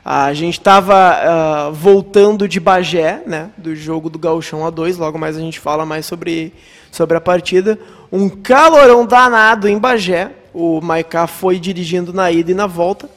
[0.03, 5.19] A gente estava uh, ah, voltando de Bagé, né, do jogo do Gauchão A2, logo
[5.19, 6.55] mais a gente fala mais sobre,
[6.91, 7.79] sobre a partida.
[8.11, 10.31] Um calorão danado em Bagé.
[10.55, 13.11] O Maiká foi dirigindo na ida e na volta.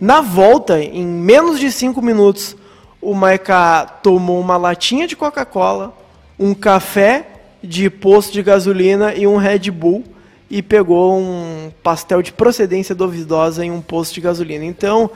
[0.00, 2.56] Na volta, em menos de cinco minutos,
[3.02, 5.92] o Maiká tomou uma latinha de Coca-Cola,
[6.38, 7.26] um café
[7.60, 10.04] de posto de gasolina e um Red Bull
[10.48, 14.64] e pegou um pastel de procedência duvidosa em um posto de gasolina.
[14.64, 15.10] Então,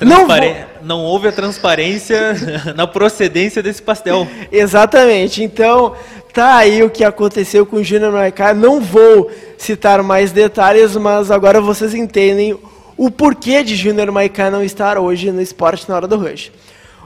[0.00, 0.36] não, vou...
[0.82, 2.34] não houve a transparência
[2.76, 4.28] na procedência desse pastel.
[4.52, 5.42] Exatamente.
[5.42, 5.94] Então,
[6.34, 8.52] tá aí o que aconteceu com o Júnior Maicá.
[8.52, 12.58] Não vou citar mais detalhes, mas agora vocês entendem
[12.96, 16.52] o porquê de Júnior Maicá não estar hoje no esporte na hora do rush.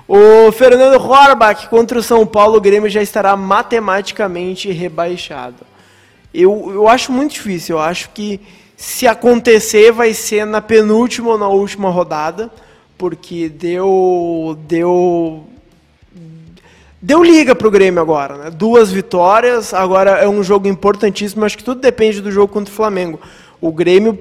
[0.08, 5.66] O Fernando Horbach contra o São Paulo, o Grêmio já estará matematicamente rebaixado.
[6.32, 7.76] Eu, eu acho muito difícil.
[7.76, 8.40] Eu acho que
[8.76, 12.50] se acontecer vai ser na penúltima ou na última rodada,
[12.96, 15.44] porque deu deu
[17.00, 18.50] deu liga pro Grêmio agora, né?
[18.50, 22.76] Duas vitórias, agora é um jogo importantíssimo, acho que tudo depende do jogo contra o
[22.76, 23.20] Flamengo.
[23.60, 24.18] O Grêmio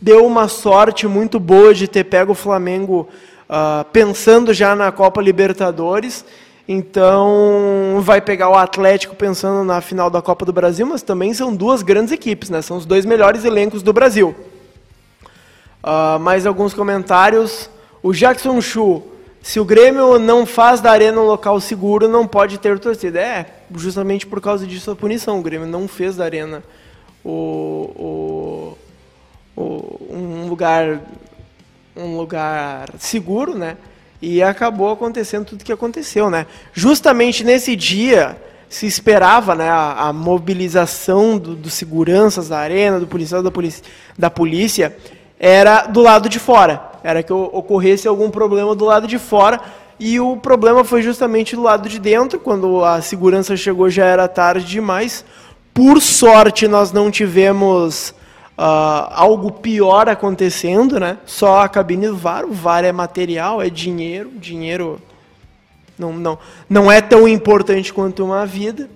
[0.00, 3.08] deu uma sorte muito boa de ter pego o Flamengo
[3.48, 6.24] uh, pensando já na Copa Libertadores
[6.70, 11.56] então, vai pegar o Atlético pensando na final da Copa do Brasil, mas também são
[11.56, 12.60] duas grandes equipes, né?
[12.60, 14.36] São os dois melhores elencos do Brasil.
[15.82, 17.70] Uh, mais alguns comentários.
[18.02, 19.02] O Jackson Chu,
[19.40, 23.18] se o Grêmio não faz da arena um local seguro, não pode ter torcida.
[23.18, 25.38] É, justamente por causa disso a punição.
[25.38, 26.62] O Grêmio não fez da arena
[27.24, 28.76] o,
[29.56, 31.00] o, o um lugar
[31.96, 33.76] um lugar seguro, né?
[34.20, 36.46] E acabou acontecendo tudo o que aconteceu, né?
[36.72, 38.36] Justamente nesse dia
[38.68, 43.84] se esperava né, a, a mobilização dos do seguranças da arena, do policial da polícia,
[44.18, 44.94] da polícia,
[45.38, 46.82] era do lado de fora.
[47.02, 49.60] Era que ocorresse algum problema do lado de fora.
[50.00, 52.38] E o problema foi justamente do lado de dentro.
[52.38, 55.24] Quando a segurança chegou já era tarde demais.
[55.72, 58.12] Por sorte, nós não tivemos
[58.58, 61.18] uh, algo pior acontecendo, né?
[61.24, 65.00] Só a cabine do VAR, o VAR é material, é dinheiro, dinheiro
[65.96, 68.90] não, não, não é tão importante quanto uma vida.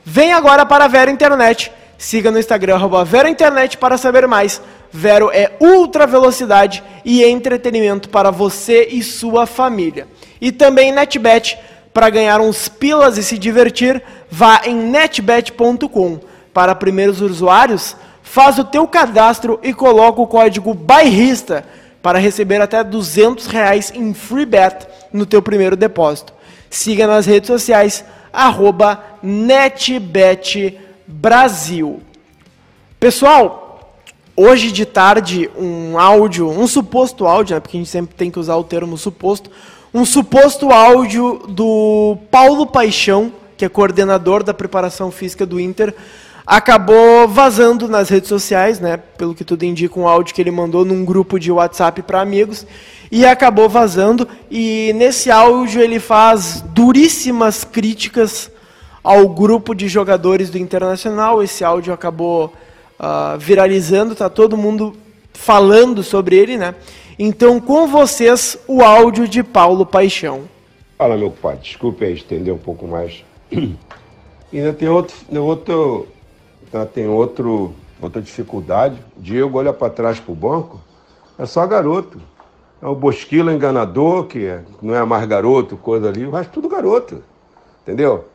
[0.04, 1.72] Vem agora para a Vera Internet.
[1.98, 4.60] Siga no Instagram, arroba Vera Internet para saber mais.
[4.98, 10.08] Vero é ultra velocidade e entretenimento para você e sua família.
[10.40, 11.58] E também NetBet,
[11.92, 16.18] para ganhar uns pilas e se divertir, vá em netbet.com.
[16.50, 21.66] Para primeiros usuários, faz o teu cadastro e coloca o código BAIRRISTA
[22.00, 26.32] para receber até 200 reais em free bet no teu primeiro depósito.
[26.70, 29.04] Siga nas redes sociais, arroba.
[32.98, 33.65] Pessoal,
[34.36, 38.38] hoje de tarde um áudio, um suposto áudio, né, porque a gente sempre tem que
[38.38, 39.50] usar o termo suposto,
[39.94, 45.94] um suposto áudio do Paulo Paixão, que é coordenador da preparação física do Inter,
[46.46, 48.98] acabou vazando nas redes sociais, né?
[48.98, 52.66] Pelo que tudo indica, um áudio que ele mandou num grupo de WhatsApp para amigos
[53.10, 54.28] e acabou vazando.
[54.50, 58.50] E nesse áudio ele faz duríssimas críticas
[59.02, 61.42] ao grupo de jogadores do Internacional.
[61.42, 62.52] Esse áudio acabou
[62.98, 64.94] uh, viralizando, tá todo mundo
[65.32, 66.74] falando sobre ele, né?
[67.18, 70.42] Então, com vocês, o áudio de Paulo Paixão.
[70.98, 73.24] Fala, meu pai, desculpe aí estender um pouco mais.
[74.52, 76.08] ainda tem outro, outro,
[76.92, 78.98] tem outro, outra dificuldade.
[79.16, 80.80] Diego olha para trás para o banco,
[81.38, 82.20] é só garoto.
[82.82, 87.22] É o Bosquila enganador, que é, não é mais garoto, coisa ali, resto tudo garoto.
[87.82, 88.26] Entendeu?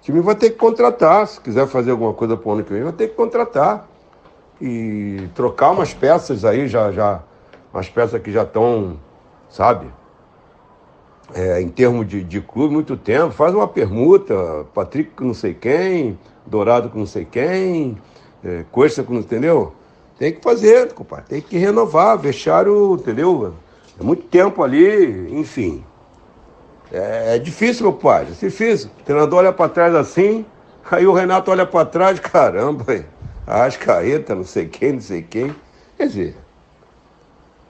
[0.00, 1.26] O time vai ter que contratar.
[1.26, 3.88] Se quiser fazer alguma coisa para o ano que vem, vai ter que contratar.
[4.60, 7.22] E trocar umas peças aí, já, já
[7.72, 8.98] umas peças que já estão,
[9.48, 9.86] sabe?
[11.34, 13.30] É, em termos de, de clube, muito tempo.
[13.32, 14.34] Faz uma permuta,
[14.72, 17.98] Patrick com não sei quem, Dourado com não sei quem,
[18.44, 19.72] é, Costa com, entendeu?
[20.18, 21.26] Tem que fazer, compadre.
[21.28, 23.52] Tem que renovar, vestiário, entendeu?
[23.98, 25.84] É muito tempo ali, enfim.
[26.92, 28.90] É, é difícil, meu pai, é difícil.
[29.00, 30.46] O treinador olha para trás assim,
[30.90, 33.04] aí o Renato olha para trás, caramba,
[33.46, 35.54] Ascaeta, não sei quem, não sei quem.
[35.96, 36.36] Quer dizer,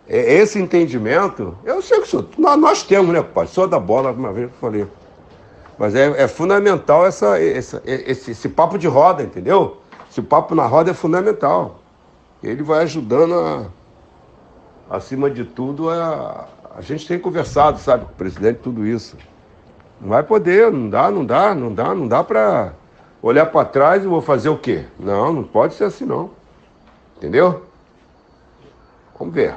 [0.08, 3.46] é, esse entendimento, eu sei que sou, nós, temos, né, pai?
[3.46, 4.86] Sou da bola, uma vez que eu falei.
[5.78, 9.78] Mas é, é fundamental essa, essa, esse, esse papo de roda, entendeu?
[10.10, 11.80] Esse papo na roda é fundamental.
[12.42, 13.66] Ele vai ajudando a,
[14.96, 19.16] acima de tudo, a, a gente tem conversado, sabe, com o presidente, tudo isso.
[20.00, 22.72] Não vai poder, não dá, não dá, não dá, não dá para
[23.26, 24.84] olhar para trás e vou fazer o quê?
[24.98, 26.30] Não, não pode ser assim não.
[27.16, 27.62] Entendeu?
[29.18, 29.54] Vamos ver.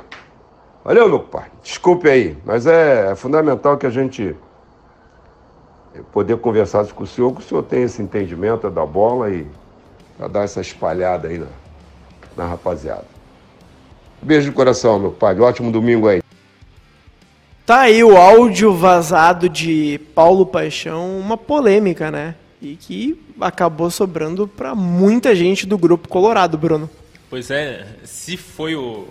[0.84, 1.51] Valeu, meu pai.
[1.61, 4.36] Desculpe aí, mas é, é fundamental que a gente
[6.11, 9.45] poder conversar com o senhor, que o senhor tem esse entendimento da bola e
[10.17, 11.47] para dar essa espalhada aí na,
[12.36, 13.05] na rapaziada.
[14.22, 15.39] Beijo no coração, meu pai.
[15.39, 16.22] Ótimo domingo aí.
[17.65, 22.36] Tá aí o áudio vazado de Paulo Paixão, uma polêmica, né?
[22.62, 26.89] E que acabou sobrando para muita gente do grupo Colorado, Bruno.
[27.30, 29.07] Pois é, se foi o,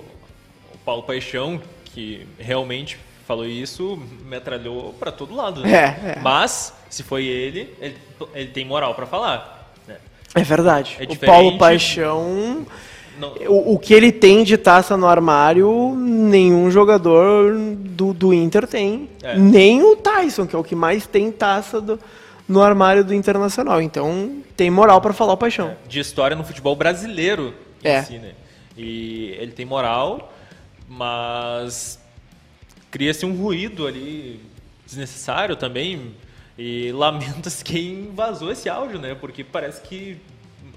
[0.74, 5.62] o Paulo Paixão que realmente falou isso, metralhou para todo lado.
[5.62, 5.72] Né?
[5.72, 6.20] É, é.
[6.22, 7.96] Mas, se foi ele, ele,
[8.34, 9.72] ele tem moral para falar.
[9.86, 9.96] Né?
[10.34, 10.96] É verdade.
[10.98, 12.66] É o Paulo Paixão
[13.48, 19.08] o, o, que ele tem de taça no armário, nenhum jogador do, do Inter tem.
[19.22, 19.36] É.
[19.36, 21.98] Nem o Tyson, que é o que mais tem taça do,
[22.48, 23.82] no armário do Internacional.
[23.82, 25.68] Então, tem moral para falar o paixão.
[25.68, 28.02] É, de história no futebol brasileiro é.
[28.02, 28.32] Si, né?
[28.76, 30.32] E ele tem moral,
[30.88, 32.00] mas
[32.90, 34.40] cria-se um ruído ali
[34.86, 36.14] desnecessário também.
[36.56, 39.14] E lamenta-se quem vazou esse áudio, né?
[39.14, 40.20] Porque parece que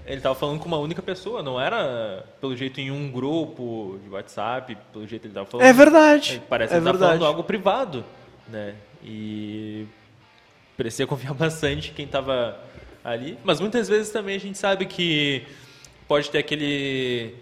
[0.05, 4.09] ele estava falando com uma única pessoa, não era, pelo jeito, em um grupo de
[4.09, 5.65] WhatsApp, pelo jeito ele estava falando.
[5.65, 6.41] É verdade.
[6.49, 8.03] Parece é que ele estava falando algo privado,
[8.47, 8.75] né?
[9.03, 9.85] E
[10.81, 12.57] parecia confiar bastante quem estava
[13.03, 13.37] ali.
[13.43, 15.43] Mas muitas vezes também a gente sabe que
[16.07, 17.35] pode ter aquele.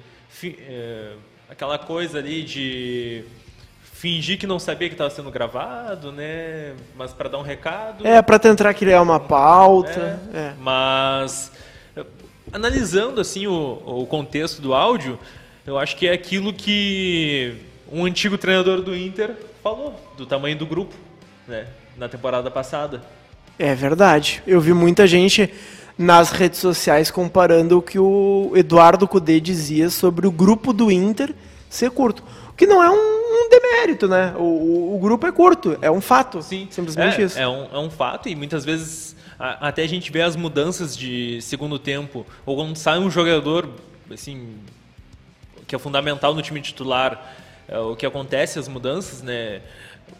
[0.43, 1.13] É,
[1.49, 3.23] aquela coisa ali de
[3.81, 6.75] fingir que não sabia que estava sendo gravado, né?
[6.95, 8.05] Mas para dar um recado.
[8.05, 10.19] É, para tentar criar uma pauta.
[10.33, 10.53] É, é.
[10.59, 11.51] Mas
[12.51, 15.19] analisando assim o, o contexto do áudio,
[15.65, 17.55] eu acho que é aquilo que
[17.91, 20.95] um antigo treinador do Inter falou, do tamanho do grupo,
[21.47, 21.67] né,
[21.97, 23.01] na temporada passada.
[23.60, 24.41] É verdade.
[24.47, 25.51] Eu vi muita gente
[25.97, 31.36] nas redes sociais comparando o que o Eduardo Cudê dizia sobre o grupo do Inter
[31.70, 32.24] ser curto.
[32.49, 34.34] O que não é um, um demérito, né?
[34.38, 36.41] O, o, o, grupo é curto, é um fato.
[36.41, 37.38] Sim, simplesmente é, isso.
[37.38, 41.41] É um, é um fato e muitas vezes até a gente vê as mudanças de
[41.41, 43.70] segundo tempo, ou quando sai um jogador
[44.12, 44.55] assim
[45.68, 47.36] que é fundamental no time titular,
[47.68, 49.62] é, o que acontece as mudanças, né?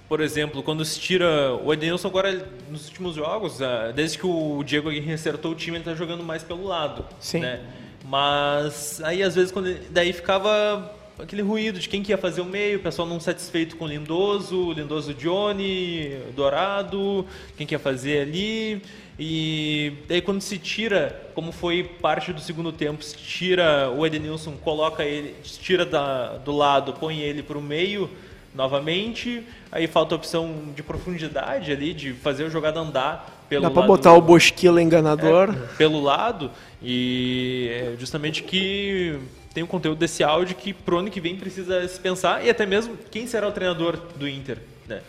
[0.08, 4.64] Por exemplo, quando se tira o Edenilson agora nos últimos jogos, é, desde que o
[4.64, 7.42] Diego Aguirre acertou o time, ele está jogando mais pelo lado, Sim.
[7.42, 7.62] né?
[8.06, 12.46] Mas aí às vezes quando daí ficava aquele ruído de quem que ia fazer o
[12.46, 17.26] meio, o pessoal não satisfeito com o Lindoso, Lindoso Johnny, Dourado,
[17.56, 18.82] quem que ia fazer ali.
[19.20, 24.54] E daí quando se tira, como foi parte do segundo tempo, se tira o Edenilson,
[24.54, 28.10] coloca ele, tira da, do lado, põe ele para o meio
[28.54, 33.72] novamente, aí falta a opção de profundidade ali, de fazer o jogada andar pelo Dá
[33.72, 35.50] para botar o Bosquila enganador.
[35.50, 39.20] É, pelo lado, e é justamente que
[39.54, 42.66] tem o conteúdo desse áudio que pro ano que vem precisa se pensar, e até
[42.66, 45.02] mesmo quem será o treinador do Inter, né?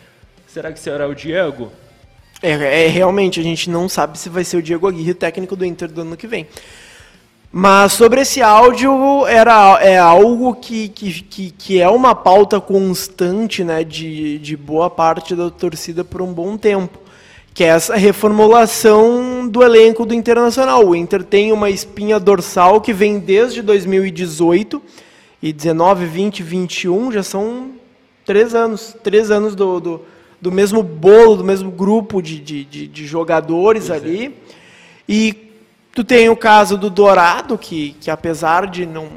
[0.47, 1.71] Será que será o Diego?
[2.41, 5.55] É, é, realmente, a gente não sabe se vai ser o Diego Aguirre, o técnico
[5.55, 6.47] do Inter do ano que vem.
[7.51, 13.63] Mas sobre esse áudio, era, é algo que, que, que, que é uma pauta constante
[13.63, 16.97] né, de, de boa parte da torcida por um bom tempo,
[17.53, 20.87] que é essa reformulação do elenco do Internacional.
[20.87, 24.81] O Inter tem uma espinha dorsal que vem desde 2018,
[25.43, 27.71] e 19, 20, 21, já são
[28.25, 30.01] três anos, três anos do, do
[30.41, 34.05] do mesmo bolo, do mesmo grupo de, de, de, de jogadores pois é.
[34.05, 34.25] ali.
[34.25, 34.31] É.
[35.07, 35.50] E
[35.93, 39.09] Tu tem o caso do Dourado, que, que apesar de não.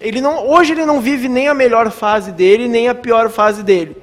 [0.00, 0.48] Ele não.
[0.48, 3.96] Hoje ele não vive nem a melhor fase dele, nem a pior fase dele.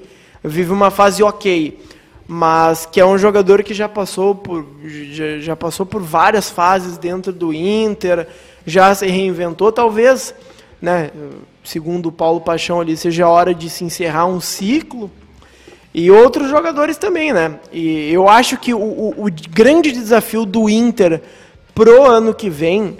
[0.43, 1.79] Vive uma fase ok.
[2.27, 4.65] Mas que é um jogador que já passou por,
[5.11, 8.27] já, já passou por várias fases dentro do Inter,
[8.65, 9.71] já se reinventou.
[9.71, 10.35] Talvez,
[10.79, 11.09] né,
[11.63, 15.09] segundo o Paulo Paixão ali, seja a hora de se encerrar um ciclo.
[15.91, 17.59] E outros jogadores também, né?
[17.71, 21.19] E eu acho que o, o, o grande desafio do Inter
[21.79, 22.97] pro ano que vem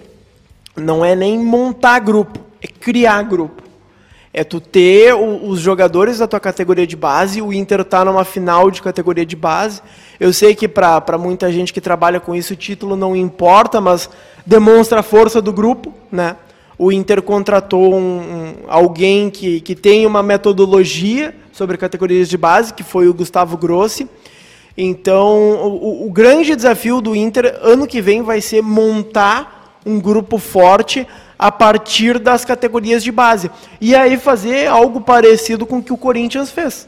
[0.74, 3.62] não é nem montar grupo, é criar grupo.
[4.34, 8.72] É tu ter os jogadores da tua categoria de base, o Inter tá numa final
[8.72, 9.82] de categoria de base.
[10.18, 14.10] Eu sei que para muita gente que trabalha com isso o título não importa, mas
[14.46, 16.38] demonstra a força do grupo, né?
[16.78, 22.74] O Inter contratou um, um, alguém que, que tem uma metodologia sobre categorias de base,
[22.74, 24.08] que foi o Gustavo Grossi.
[24.82, 30.38] Então, o, o grande desafio do Inter ano que vem vai ser montar um grupo
[30.38, 31.06] forte
[31.38, 33.52] a partir das categorias de base.
[33.82, 36.88] E aí fazer algo parecido com o que o Corinthians fez.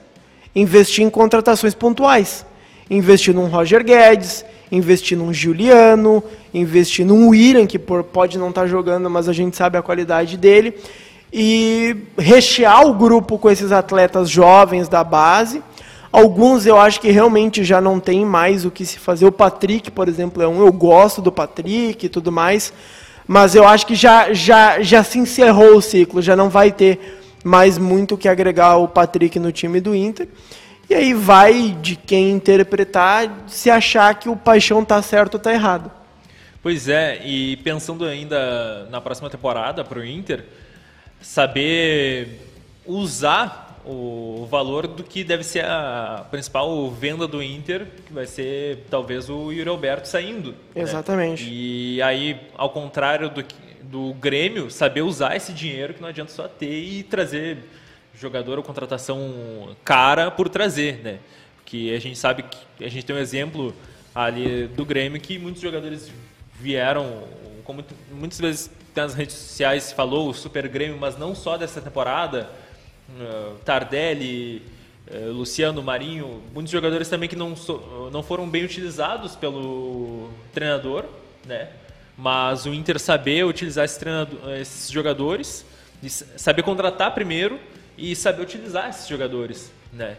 [0.56, 2.46] Investir em contratações pontuais.
[2.90, 6.24] Investir num Roger Guedes, investir num Juliano,
[6.54, 10.38] investir num William, que pode não estar tá jogando, mas a gente sabe a qualidade
[10.38, 10.76] dele.
[11.34, 15.62] E rechear o grupo com esses atletas jovens da base
[16.12, 19.26] Alguns eu acho que realmente já não tem mais o que se fazer.
[19.26, 20.60] O Patrick, por exemplo, é um.
[20.60, 22.74] Eu gosto do Patrick e tudo mais.
[23.26, 26.22] Mas eu acho que já, já, já se encerrou o ciclo.
[26.22, 30.28] Já não vai ter mais muito o que agregar o Patrick no time do Inter.
[30.90, 35.54] E aí vai de quem interpretar se achar que o Paixão está certo ou está
[35.54, 35.90] errado.
[36.62, 40.44] Pois é, e pensando ainda na próxima temporada para o Inter,
[41.22, 42.46] saber
[42.86, 48.86] usar o valor do que deve ser a principal venda do Inter, que vai ser
[48.90, 50.52] talvez o Yuri Alberto saindo.
[50.52, 50.82] Né?
[50.82, 51.46] Exatamente.
[51.46, 51.50] Né?
[51.52, 53.44] E aí, ao contrário do,
[53.84, 57.58] do Grêmio, saber usar esse dinheiro que não adianta só ter e trazer
[58.14, 61.20] jogador ou contratação cara por trazer, né?
[61.66, 63.74] Que a gente sabe que a gente tem um exemplo
[64.14, 66.12] ali do Grêmio que muitos jogadores
[66.60, 67.24] vieram,
[67.64, 71.82] como muitas vezes nas redes sociais se falou, o Super Grêmio, mas não só dessa
[71.82, 72.50] temporada,
[73.64, 74.62] Tardelli,
[75.10, 77.54] uh, Luciano Marinho, muitos jogadores também que não,
[78.12, 81.06] não foram bem utilizados pelo treinador,
[81.46, 81.70] né?
[82.18, 84.00] Mas o Inter saber utilizar esse
[84.60, 85.66] esses jogadores,
[86.38, 87.60] saber contratar primeiro
[87.98, 90.18] e saber utilizar esses jogadores, né?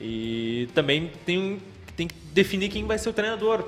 [0.00, 1.60] E também tem,
[1.96, 3.64] tem que definir quem vai ser o treinador,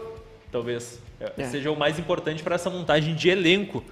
[0.50, 1.00] talvez.
[1.20, 1.44] É.
[1.44, 3.82] Seja o mais importante para essa montagem de elenco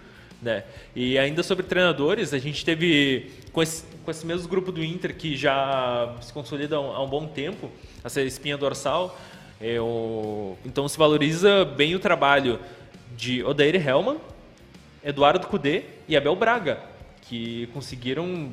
[0.45, 0.63] né?
[0.95, 5.17] E ainda sobre treinadores, a gente teve, com esse, com esse mesmo grupo do Inter,
[5.17, 7.71] que já se consolida há um, há um bom tempo,
[8.05, 9.19] essa espinha dorsal,
[9.61, 12.61] é o, então se valoriza bem o trabalho
[13.17, 14.19] de Odair Hellman,
[15.03, 16.79] Eduardo Cudê e Abel Braga,
[17.23, 18.53] que conseguiram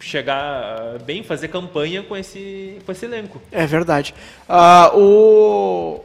[0.00, 3.42] chegar bem, fazer campanha com esse, com esse elenco.
[3.50, 4.14] É verdade.
[4.48, 6.04] Uh, o,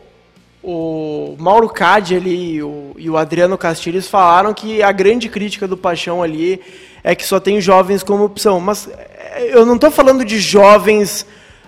[0.63, 5.75] o Mauro Cade e o, e o Adriano Castilhos falaram que a grande crítica do
[5.75, 6.61] Paixão ali
[7.03, 8.61] é que só tem jovens como opção.
[8.61, 11.25] Mas é, eu não estou falando de jovens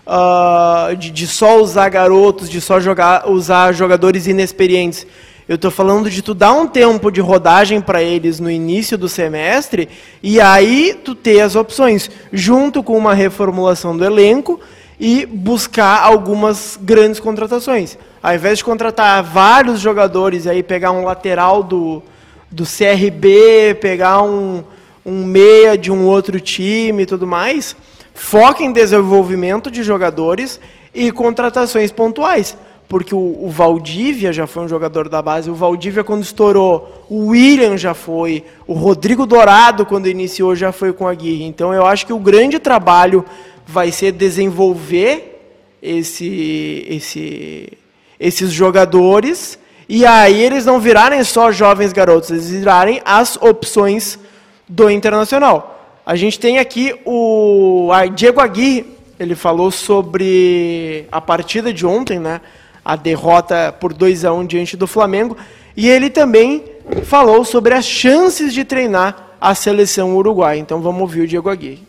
[0.08, 5.06] uh, de, de, só usar garotos, de só jogar, usar jogadores inexperientes.
[5.48, 9.10] Eu estou falando de tu dar um tempo de rodagem para eles no início do
[9.10, 9.90] semestre
[10.24, 14.60] e aí tu ter as opções, junto com uma reformulação do elenco
[15.00, 17.98] e buscar algumas grandes contratações.
[18.22, 22.02] Ao invés de contratar vários jogadores e aí pegar um lateral do,
[22.50, 24.64] do CRB, pegar um,
[25.06, 27.76] um meia de um outro time e tudo mais,
[28.14, 30.60] foca em desenvolvimento de jogadores
[30.94, 32.58] e contratações pontuais.
[32.88, 37.28] Porque o, o, Valdívia já foi um jogador da base, o Valdívia quando estourou, o
[37.28, 41.46] William já foi, o Rodrigo Dourado quando iniciou já foi com a Guirre.
[41.46, 43.26] Então eu acho que o grande trabalho
[43.68, 45.36] vai ser desenvolver
[45.82, 47.78] esse, esse,
[48.20, 49.58] esses jogadores
[49.88, 54.18] e aí eles não virarem só jovens garotos, eles virarem as opções
[54.68, 56.02] do Internacional.
[56.04, 58.86] A gente tem aqui o Diego Aguirre,
[59.20, 62.42] ele falou sobre a partida de ontem, né?
[62.84, 65.38] A derrota por 2 a 1 um diante do Flamengo,
[65.78, 66.64] e ele também
[67.04, 70.60] falou sobre as chances de treinar a seleção uruguaia.
[70.60, 71.84] Então vamos ouvir o Diego Aguirre.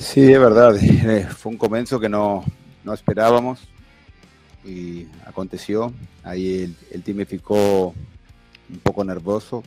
[0.00, 0.76] Sí, es verdad.
[0.82, 2.42] Eh, fue un comienzo que no,
[2.84, 3.60] no esperábamos
[4.64, 5.92] y aconteció.
[6.22, 7.88] Ahí el, el team ficó
[8.70, 9.62] un poco nervioso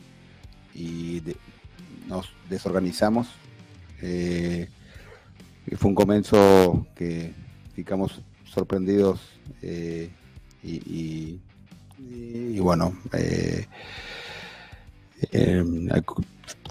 [0.74, 1.22] y
[2.08, 3.28] nos desorganizamos.
[4.02, 4.68] Eh,
[5.76, 7.32] fue un comienzo que
[7.74, 9.20] ficamos sorprendidos
[9.62, 10.10] eh,
[10.64, 11.40] y, y,
[12.00, 13.66] y, bueno, eh,
[15.30, 15.64] eh,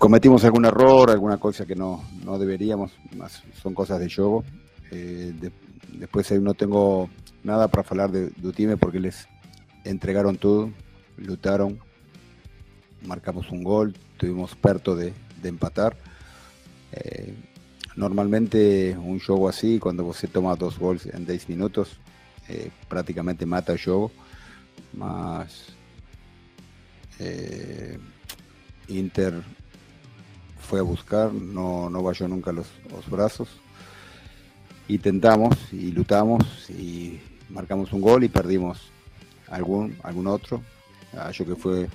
[0.04, 4.44] cometimos algún error, alguna cosa que no, no deberíamos, más son cosas de juego.
[4.92, 5.50] Eh, de,
[5.94, 7.10] después no tengo
[7.42, 9.30] nada para hablar de, do time porque les
[9.86, 10.72] entregaron todo,
[11.16, 11.80] lutaron,
[13.08, 15.96] marcamos un gol, estuvimos perto de, empatar.
[16.92, 17.34] Eh,
[17.96, 21.98] normalmente un juego así, cuando você toma dos gols en 10 minutos,
[22.50, 24.12] eh, prácticamente mata el juego.
[27.20, 27.98] Eh,
[28.90, 29.63] Inter
[30.64, 32.68] fue a buscar, no, no bajó nunca los,
[33.10, 33.50] brazos.
[34.88, 38.80] Y tentamos y lutamos y marcamos un gol y perdimos
[39.50, 40.62] algún, algún otro.
[41.18, 41.88] Acho que fue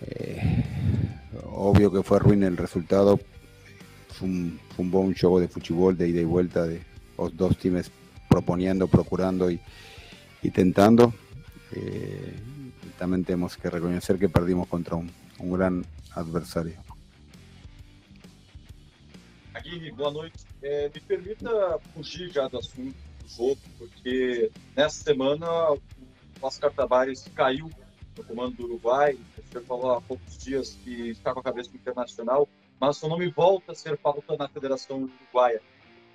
[0.00, 0.64] eh,
[1.52, 3.20] obvio que fue ruin el resultado.
[4.08, 6.82] Fue un, fue un buen juego de fútbol de ida y vuelta de
[7.16, 7.90] los dos times
[8.28, 9.60] proponiendo, procurando y,
[10.42, 11.12] y tentando.
[11.72, 12.34] Eh,
[12.98, 16.89] también tenemos que reconocer que perdimos contra un, um grande adversário.
[19.60, 20.46] Aguirre, boa noite.
[20.62, 25.80] É, me permita fugir já do assunto do jogo, porque nessa semana o
[26.40, 27.70] Oscar Tabares caiu
[28.16, 29.18] no comando do Uruguai.
[29.52, 32.48] Senhor falou há poucos dias que está com a cabeça internacional,
[32.80, 35.60] mas seu nome volta a ser pauta na Federação Uruguaia.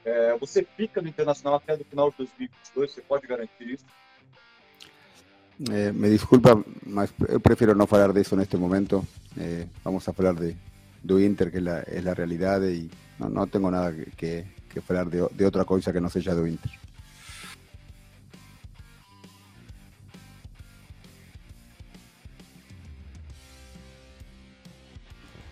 [0.03, 3.85] É, você fica no Internacional até o final de 2022, você pode garantir isso?
[5.71, 9.07] Eh, me disculpa, mas eu prefiro não falar disso neste momento.
[9.37, 10.55] Eh, vamos a falar de,
[11.05, 14.81] do Inter, que é a, é a realidade, e não, não tenho nada que, que,
[14.81, 16.71] falar de, de outra coisa que não seja do Inter.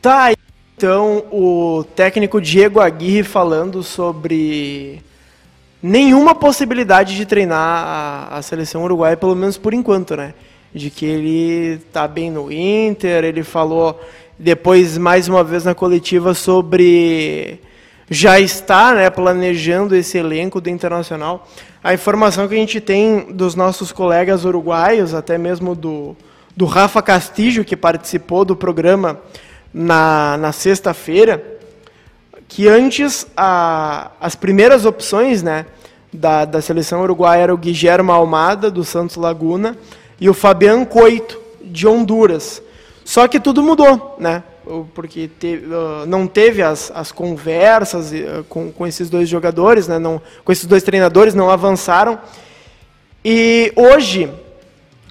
[0.01, 0.34] Tá
[0.76, 5.01] então, o técnico Diego Aguirre falando sobre
[5.82, 10.34] nenhuma possibilidade de treinar a, a, seleção uruguaia, pelo menos por enquanto, né?
[10.74, 14.01] De que ele tá bem no Inter, ele falou
[14.38, 17.59] depois mais uma vez na coletiva sobre
[18.09, 21.47] já está, né, planejando esse elenco do Internacional.
[21.84, 26.15] A informação que a gente tem dos nossos colegas uruguaios, até mesmo do,
[26.55, 29.19] do Rafa Castillo, que participou do programa
[29.73, 31.43] na, na sexta-feira,
[32.47, 35.65] que antes a, as primeiras opções né,
[36.13, 39.75] da, da seleção uruguaia eram o Guilherme Almada, do Santos Laguna,
[40.19, 42.61] e o Fabian Coito, de Honduras.
[43.06, 44.43] Só que tudo mudou, né?
[44.93, 45.30] Porque
[46.08, 49.99] não teve as, as conversas uh, com, com esses dois jogadores, né?
[49.99, 52.18] não, com esses dois treinadores, não avançaram.
[53.26, 54.30] E hoje,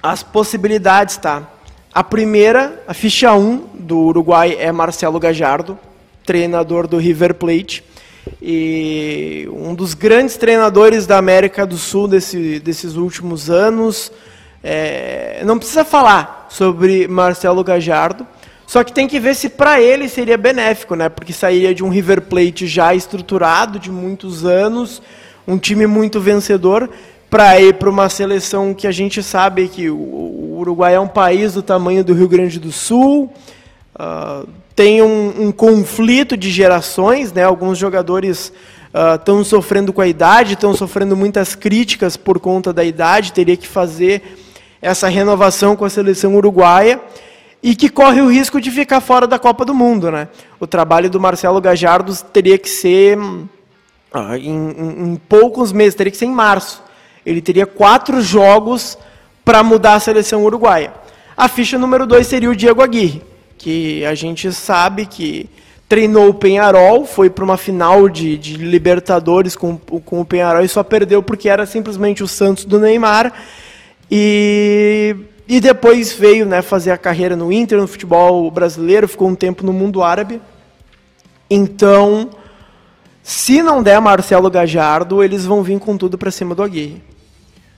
[0.01, 1.49] as possibilidades, tá?
[1.93, 5.77] A primeira, a ficha 1 do Uruguai é Marcelo Gajardo,
[6.25, 7.83] treinador do River Plate
[8.41, 14.11] e um dos grandes treinadores da América do Sul desse, desses últimos anos.
[14.63, 18.25] É, não precisa falar sobre Marcelo Gajardo,
[18.65, 21.09] só que tem que ver se para ele seria benéfico, né?
[21.09, 25.01] Porque sairia de um River Plate já estruturado de muitos anos,
[25.45, 26.89] um time muito vencedor,
[27.29, 31.53] para ir para uma seleção que a gente sabe que o Uruguai é um país
[31.53, 33.31] do tamanho do Rio Grande do Sul.
[33.95, 37.43] Uh, tem um, um, conflito de gerações, né?
[37.43, 38.53] Alguns jogadores
[39.15, 43.57] estão uh, sofrendo com a idade, estão sofrendo muitas críticas por conta da idade, teria
[43.57, 44.21] que fazer
[44.83, 47.01] essa renovação com a seleção uruguaia
[47.63, 50.27] e que corre o risco de ficar fora da Copa do Mundo, né?
[50.59, 56.11] O trabalho do Marcelo Gajardo teria que ser uh, em, em, em poucos meses, teria
[56.11, 56.83] que ser em março.
[57.25, 58.97] Ele teria quatro jogos
[59.43, 60.93] para mudar a seleção uruguaia.
[61.35, 65.49] A ficha número dois seria o Diego Aguirre que a gente sabe que
[65.87, 70.67] treinou o Penharol, foi para uma final de, de Libertadores com, com o Penharol e
[70.67, 73.31] só perdeu porque era simplesmente o Santos do Neymar.
[74.15, 75.15] E,
[75.47, 79.65] e depois veio né, fazer a carreira no Inter, no futebol brasileiro, ficou um tempo
[79.65, 80.39] no mundo árabe.
[81.49, 82.29] Então,
[83.23, 87.01] se não der Marcelo Gajardo, eles vão vir com tudo para cima do Aguirre.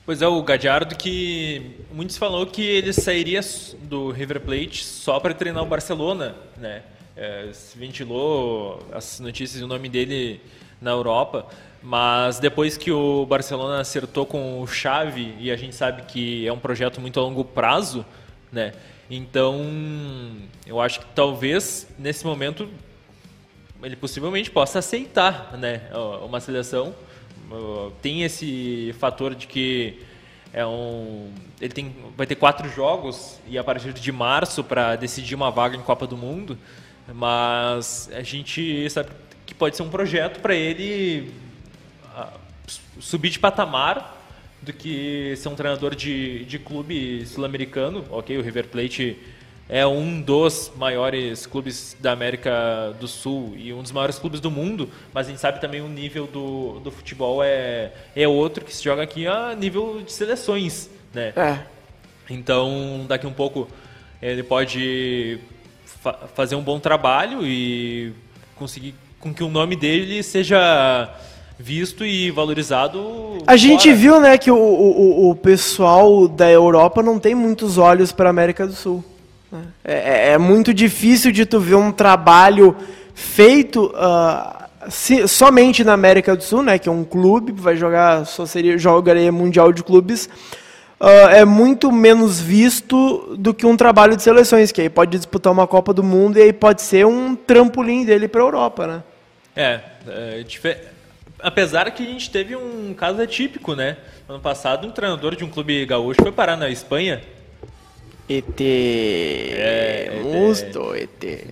[0.05, 3.39] Pois é, o Gadiardo que muitos falou que ele sairia
[3.83, 6.83] do River Plate só para treinar o Barcelona, né?
[7.15, 10.41] É, se ventilou as notícias e o nome dele
[10.81, 11.47] na Europa,
[11.85, 16.51] mas depois que o Barcelona acertou com o Xavi e a gente sabe que é
[16.51, 18.03] um projeto muito a longo prazo,
[18.51, 18.73] né?
[19.07, 19.61] Então,
[20.65, 22.67] eu acho que talvez nesse momento
[23.83, 25.81] ele possivelmente possa aceitar, né,
[26.23, 26.95] uma seleção
[28.01, 30.01] tem esse fator de que
[30.51, 31.31] é um,
[31.61, 35.77] ele tem, vai ter quatro jogos e a partir de março para decidir uma vaga
[35.77, 36.57] em Copa do Mundo,
[37.13, 39.09] mas a gente sabe
[39.45, 41.44] que pode ser um projeto para ele
[42.99, 44.15] subir de patamar
[44.61, 48.05] do que ser um treinador de, de clube sul-americano.
[48.09, 49.17] Ok, o River Plate
[49.67, 54.51] é um dos maiores clubes da América do Sul e um dos maiores clubes do
[54.51, 58.73] mundo, mas a gente sabe também o nível do, do futebol é, é outro que
[58.73, 61.33] se joga aqui a nível de seleções, né?
[61.35, 61.59] É.
[62.29, 63.67] Então, daqui um pouco
[64.21, 65.39] ele pode
[65.85, 68.13] fa fazer um bom trabalho e
[68.55, 71.09] conseguir com que o nome dele seja
[71.57, 73.37] visto e valorizado.
[73.47, 73.95] A gente fora.
[73.95, 78.31] viu, né, que o, o, o pessoal da Europa não tem muitos olhos para a
[78.31, 79.03] América do Sul.
[79.51, 79.61] né?
[79.83, 82.75] É, é muito difícil de tu ver um trabalho
[83.13, 88.25] feito ah, se- somente na América do Sul, né, que é um clube, vai jogar,
[88.25, 90.27] só seria jogaria mundial de clubes.
[90.99, 95.53] ah, é muito menos visto do que um trabalho de seleções, que aí pode disputar
[95.53, 99.03] uma Copa do Mundo e aí pode ser um trampolim dele para a Europa, né?
[99.55, 100.77] É, é dife-
[101.45, 103.97] apesar que a gente teve um caso atípico, né?
[104.27, 107.21] Ano passado, um treinador de um clube gaúcho foi parar na Espanha
[108.27, 108.59] ET.
[108.59, 111.47] É, Musto, ET.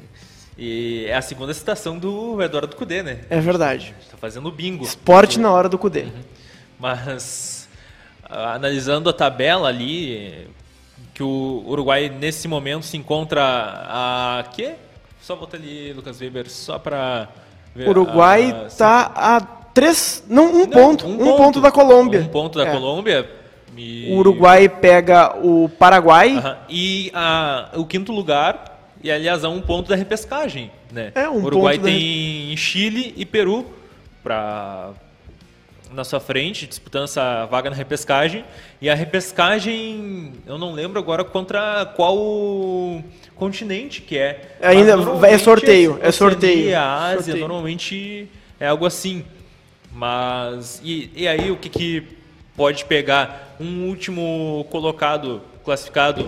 [0.57, 3.21] e é a segunda citação do Eduardo Cudê, né?
[3.29, 3.93] É verdade.
[4.01, 4.83] Está fazendo bingo.
[4.83, 6.07] Esporte na hora do Cudê.
[6.79, 7.69] Mas
[8.23, 10.47] ah, analisando a tabela ali,
[11.13, 14.73] que o Uruguai nesse momento se encontra a quê?
[15.21, 17.29] Só botar ali, Lucas Weber, só para
[17.87, 20.23] Uruguai a- tá a três.
[20.29, 21.07] Não, um Não, ponto.
[21.07, 21.61] Um, ponto.
[21.61, 22.21] da Colômbia.
[22.21, 22.71] Um ponto da É.
[22.71, 23.29] Colômbia.
[24.09, 26.35] O Uruguai pega o Paraguai.
[26.37, 26.57] Aham.
[26.69, 30.69] E a- o quinto lugar, e aliás, é um ponto da repescagem.
[30.91, 31.11] Né?
[31.15, 33.65] É, um o Uruguai ponto da tem Chile e Peru
[34.23, 34.91] pra,
[35.91, 38.45] na sua frente, disputando essa vaga na repescagem.
[38.79, 42.15] E a repescagem, eu não lembro agora contra qual
[43.35, 44.55] continente que é.
[44.61, 44.91] Ainda
[45.27, 46.77] é sorteio, é sorteio.
[46.77, 47.39] Ásia, Sorteio.
[47.39, 49.25] normalmente é algo assim.
[49.93, 52.03] Mas e, e aí o que, que
[52.55, 56.27] pode pegar um último colocado classificado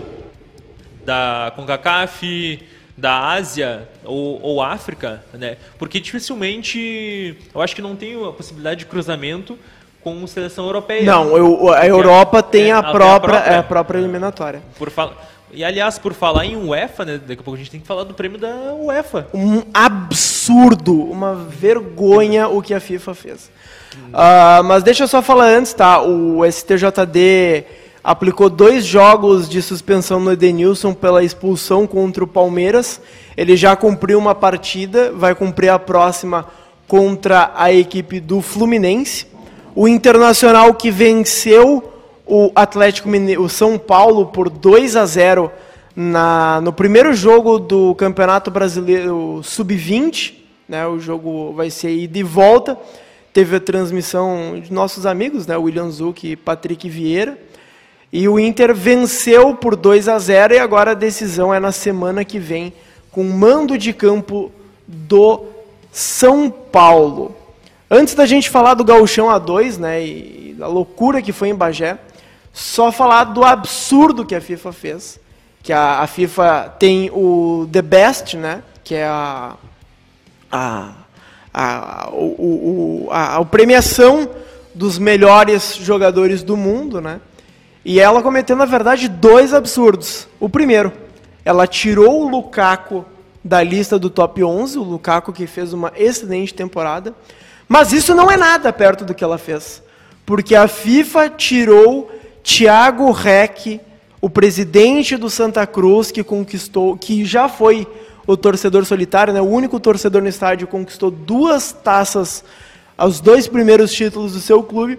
[1.04, 2.60] da CONCACAF,
[2.96, 5.56] da Ásia ou, ou África, né?
[5.78, 9.58] Porque dificilmente eu acho que não tem a possibilidade de cruzamento
[10.00, 11.02] com seleção europeia.
[11.02, 13.54] Não, eu- a Europa tem É, a ela tem a própria, própria.
[13.54, 14.62] é a própria eliminatória.
[14.78, 15.12] Por fal...
[15.52, 17.18] E aliás, por falar em UEFA, né?
[17.18, 19.28] Daqui a pouco a gente tem que falar do prêmio da UEFA.
[19.32, 23.50] Um absurdo, uma vergonha o que a FIFA fez.
[24.12, 26.02] Ah, mas deixa eu só falar antes, tá?
[26.02, 27.64] O STJD
[28.02, 33.00] aplicou dois jogos de suspensão no Edenilson pela expulsão contra o Palmeiras.
[33.36, 36.46] Ele já cumpriu uma partida, vai cumprir a próxima
[36.86, 39.26] contra a equipe do Fluminense.
[39.74, 41.92] O Internacional que venceu
[42.26, 45.50] o Atlético Mineiro, o São Paulo por 2 a 0
[45.94, 50.34] na, no primeiro jogo do Campeonato Brasileiro Sub-20,
[50.68, 50.86] né?
[50.86, 52.76] O jogo vai ser ida e volta.
[53.32, 55.56] Teve a transmissão de nossos amigos, né?
[55.56, 57.38] William Zuc e Patrick Vieira.
[58.12, 62.24] E o Inter venceu por 2 a 0 e agora a decisão é na semana
[62.24, 62.72] que vem
[63.10, 64.50] com mando de campo
[64.86, 65.44] do
[65.92, 67.34] São Paulo.
[67.90, 71.98] Antes da gente falar do Gauchão A2, né, e da loucura que foi em Bagé,
[72.56, 75.20] só falar do absurdo que a FIFA fez.
[75.62, 79.56] Que a, a FIFA tem o The Best, né, que é a,
[80.50, 80.92] a,
[81.52, 84.30] a, o, o, a, a premiação
[84.74, 87.20] dos melhores jogadores do mundo, né?
[87.84, 90.26] E ela cometeu, na verdade, dois absurdos.
[90.40, 90.90] O primeiro,
[91.44, 93.04] ela tirou o Lukaku
[93.44, 97.14] da lista do top 11, o Lukaku que fez uma excelente temporada.
[97.68, 99.82] Mas isso não é nada perto do que ela fez.
[100.24, 102.10] Porque a FIFA tirou
[102.50, 103.80] Thiago Reck,
[104.20, 107.84] o presidente do Santa Cruz, que conquistou, que já foi
[108.24, 109.40] o torcedor solitário, né?
[109.40, 112.44] o único torcedor no estádio, conquistou duas taças,
[112.96, 114.96] os dois primeiros títulos do seu clube,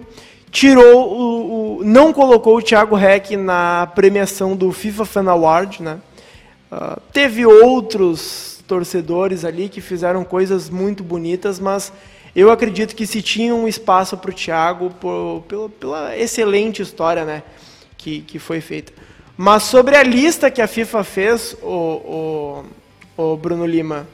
[0.50, 5.98] tirou o, o- não colocou o Thiago Reck na premiação do FIFA Fan Award, né?
[6.70, 11.90] Ah, teve outros torcedores ali que fizeram coisas muito bonitas, mas
[12.40, 17.24] eu acredito que se tinha um espaço para o Thiago por- pela, pela excelente história
[17.24, 17.42] né,
[17.96, 18.92] que, que foi feita.
[19.36, 22.64] Mas sobre a lista que a FIFA fez, o,
[23.16, 24.06] o, o Bruno Lima,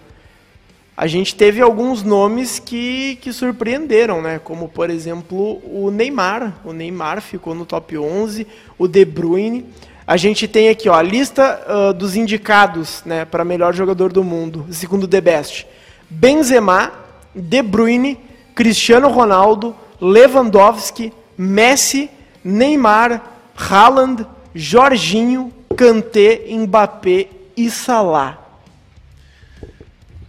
[0.96, 4.38] a gente teve alguns nomes que, que surpreenderam, né?
[4.38, 6.60] Como, por exemplo, o Neymar.
[6.64, 8.46] O Neymar ficou no top 11,
[8.78, 9.66] o De Bruyne.
[10.06, 14.22] A gente tem aqui ó, a lista ah, dos indicados né, para melhor jogador do
[14.22, 15.66] mundo, segundo o The Best.
[16.08, 17.03] Benzema,
[17.34, 18.18] De Bruyne,
[18.54, 22.08] Cristiano Ronaldo, Lewandowski, Messi,
[22.44, 23.20] Neymar,
[23.56, 24.24] Haaland,
[24.54, 28.38] Jorginho, Kanté, Mbappé e Salah.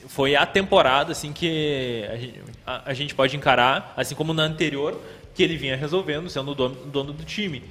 [0.08, 4.44] foi a temporada assim que a gente, a, a gente pode encarar, assim como na
[4.44, 5.00] anterior,
[5.34, 7.64] que ele vinha resolvendo, sendo o dono, dono, do time.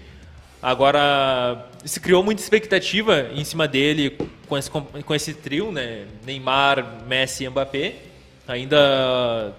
[0.62, 4.18] Agora, se criou muita expectativa em cima dele
[4.50, 6.08] com esse, com esse trio, né?
[6.26, 8.13] Neymar, Messi e Mbappé.
[8.48, 9.56] Ainda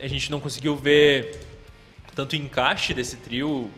[0.00, 1.40] a gente não conseguiu ver
[2.14, 3.70] tanto encaixe desse trio,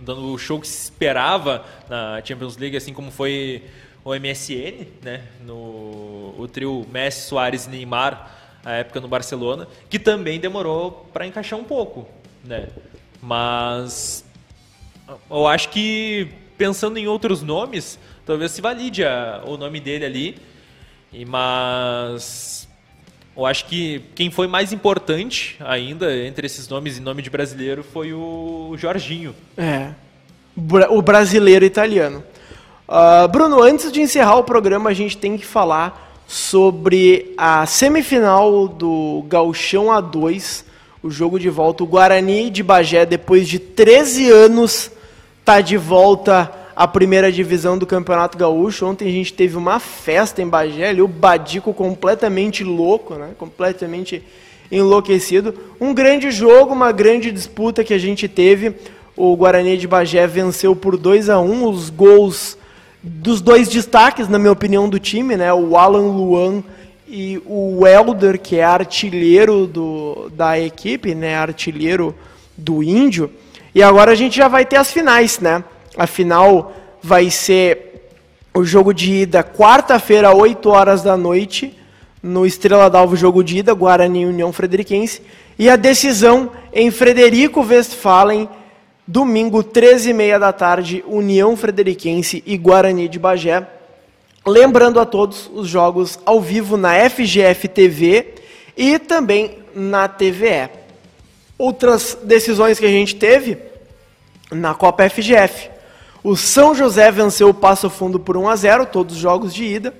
[0.00, 3.62] dando o show que se esperava na Champions League, assim como foi
[4.04, 5.24] o MSN, né?
[5.44, 11.26] No, o trio Messi, Soares e Neymar, a época no Barcelona, que também demorou para
[11.26, 12.08] encaixar um pouco,
[12.44, 12.68] né?
[13.20, 14.24] Mas
[15.30, 20.38] eu acho que pensando em outros nomes, talvez se valide a, o nome dele ali.
[21.12, 22.67] E, mas
[23.38, 27.84] eu acho que quem foi mais importante ainda entre esses nomes em nome de brasileiro
[27.84, 29.32] foi o Jorginho.
[29.56, 29.90] É.
[30.90, 32.24] O brasileiro italiano.
[32.88, 38.66] Uh, Bruno, antes de encerrar o programa, a gente tem que falar sobre a semifinal
[38.66, 40.64] do Galchão A2,
[41.00, 41.84] o jogo de volta.
[41.84, 44.90] O Guarani de Bagé, depois de 13 anos,
[45.38, 48.86] está de volta à primeira divisão do Campeonato Gaúcho.
[48.86, 53.30] Ontem a gente teve uma festa em Bagé, ali, o Badico completamente louco, né?
[53.36, 54.22] completamente
[54.70, 55.52] enlouquecido.
[55.80, 58.76] Um grande jogo, uma grande disputa que a gente teve.
[59.16, 62.56] O Guarani de Bagé venceu por 2 a 1 os gols
[63.02, 65.52] dos dois destaques, na minha opinião, do time, né?
[65.52, 66.62] O Alan Luan
[67.08, 71.34] e o Elder, que é artilheiro do, da equipe, né?
[71.34, 72.14] Artilheiro
[72.56, 73.28] do Índio.
[73.74, 75.64] E agora a gente já vai ter as finais, né?
[75.98, 76.72] A final
[77.02, 78.12] vai ser
[78.54, 81.76] o jogo de ida quarta-feira, 8 horas da noite,
[82.22, 85.20] no Estrela d'Alvo jogo de ida, Guarani União Frederiquense,
[85.58, 88.48] e a decisão em Frederico Westphalen,
[89.04, 93.66] domingo, 13h30 da tarde, União Frederiquense e Guarani de Bagé.
[94.46, 98.34] Lembrando a todos os jogos ao vivo na FGF TV
[98.76, 100.70] e também na TVE.
[101.58, 103.58] Outras decisões que a gente teve
[104.50, 105.77] na Copa FGF.
[106.22, 109.64] O São José venceu o Passo Fundo por 1 a 0, todos os jogos de
[109.64, 109.94] ida.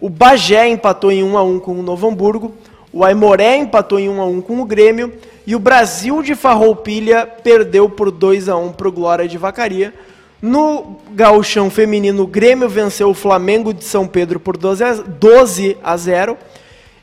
[0.00, 2.54] O Bagé empatou em 1 a 1 com o Novo Hamburgo.
[2.90, 5.12] O Aimoré empatou em 1 a 1 com o Grêmio
[5.46, 9.92] e o Brasil de Farroupilha perdeu por 2 a 1 para o Glória de Vacaria.
[10.40, 16.38] No gauchão feminino, o Grêmio venceu o Flamengo de São Pedro por 12 a 0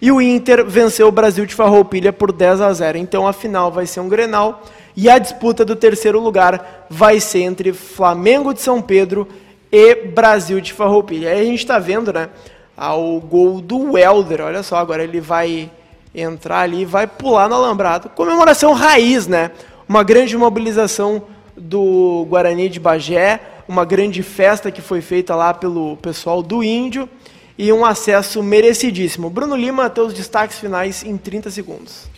[0.01, 2.97] e o Inter venceu o Brasil de Farroupilha por 10 a 0.
[2.97, 4.63] Então a final vai ser um Grenal
[4.95, 9.27] e a disputa do terceiro lugar vai ser entre Flamengo de São Pedro
[9.71, 11.31] e Brasil de Farroupilha.
[11.31, 12.29] Aí a gente está vendo, né,
[12.77, 14.41] ao gol do Welder.
[14.41, 15.69] Olha só, agora ele vai
[16.13, 18.09] entrar ali e vai pular no alambrado.
[18.09, 19.51] Comemoração raiz, né?
[19.87, 21.23] Uma grande mobilização
[21.57, 27.09] do Guarani de Bagé, uma grande festa que foi feita lá pelo pessoal do Índio
[27.57, 29.29] e um acesso merecidíssimo.
[29.29, 32.14] Bruno Lima, teus destaques finais em 30 segundos.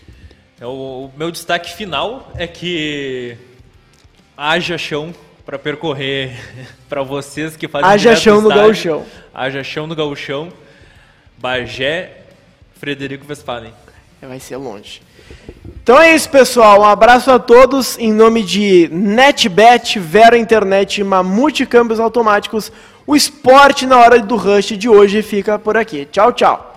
[0.59, 3.37] É, o, meu destaque final é que
[4.35, 5.13] haja chão
[5.45, 6.35] para percorrer
[6.89, 9.05] para vocês que fazem Haja chão no gauchão.
[9.31, 10.51] Haja chão no gauchão.
[11.37, 12.21] Bagé,
[12.79, 13.71] Frederico Westphalen.
[14.19, 15.03] Vai ser longe.
[15.83, 16.81] Então é isso, pessoal.
[16.81, 22.71] Um abraço a todos em nome de NetBet, Vera Internet e Mamute Câmbios Automáticos.
[23.05, 26.07] O esporte na hora do rush de hoje fica por aqui.
[26.11, 26.76] Tchau, tchau.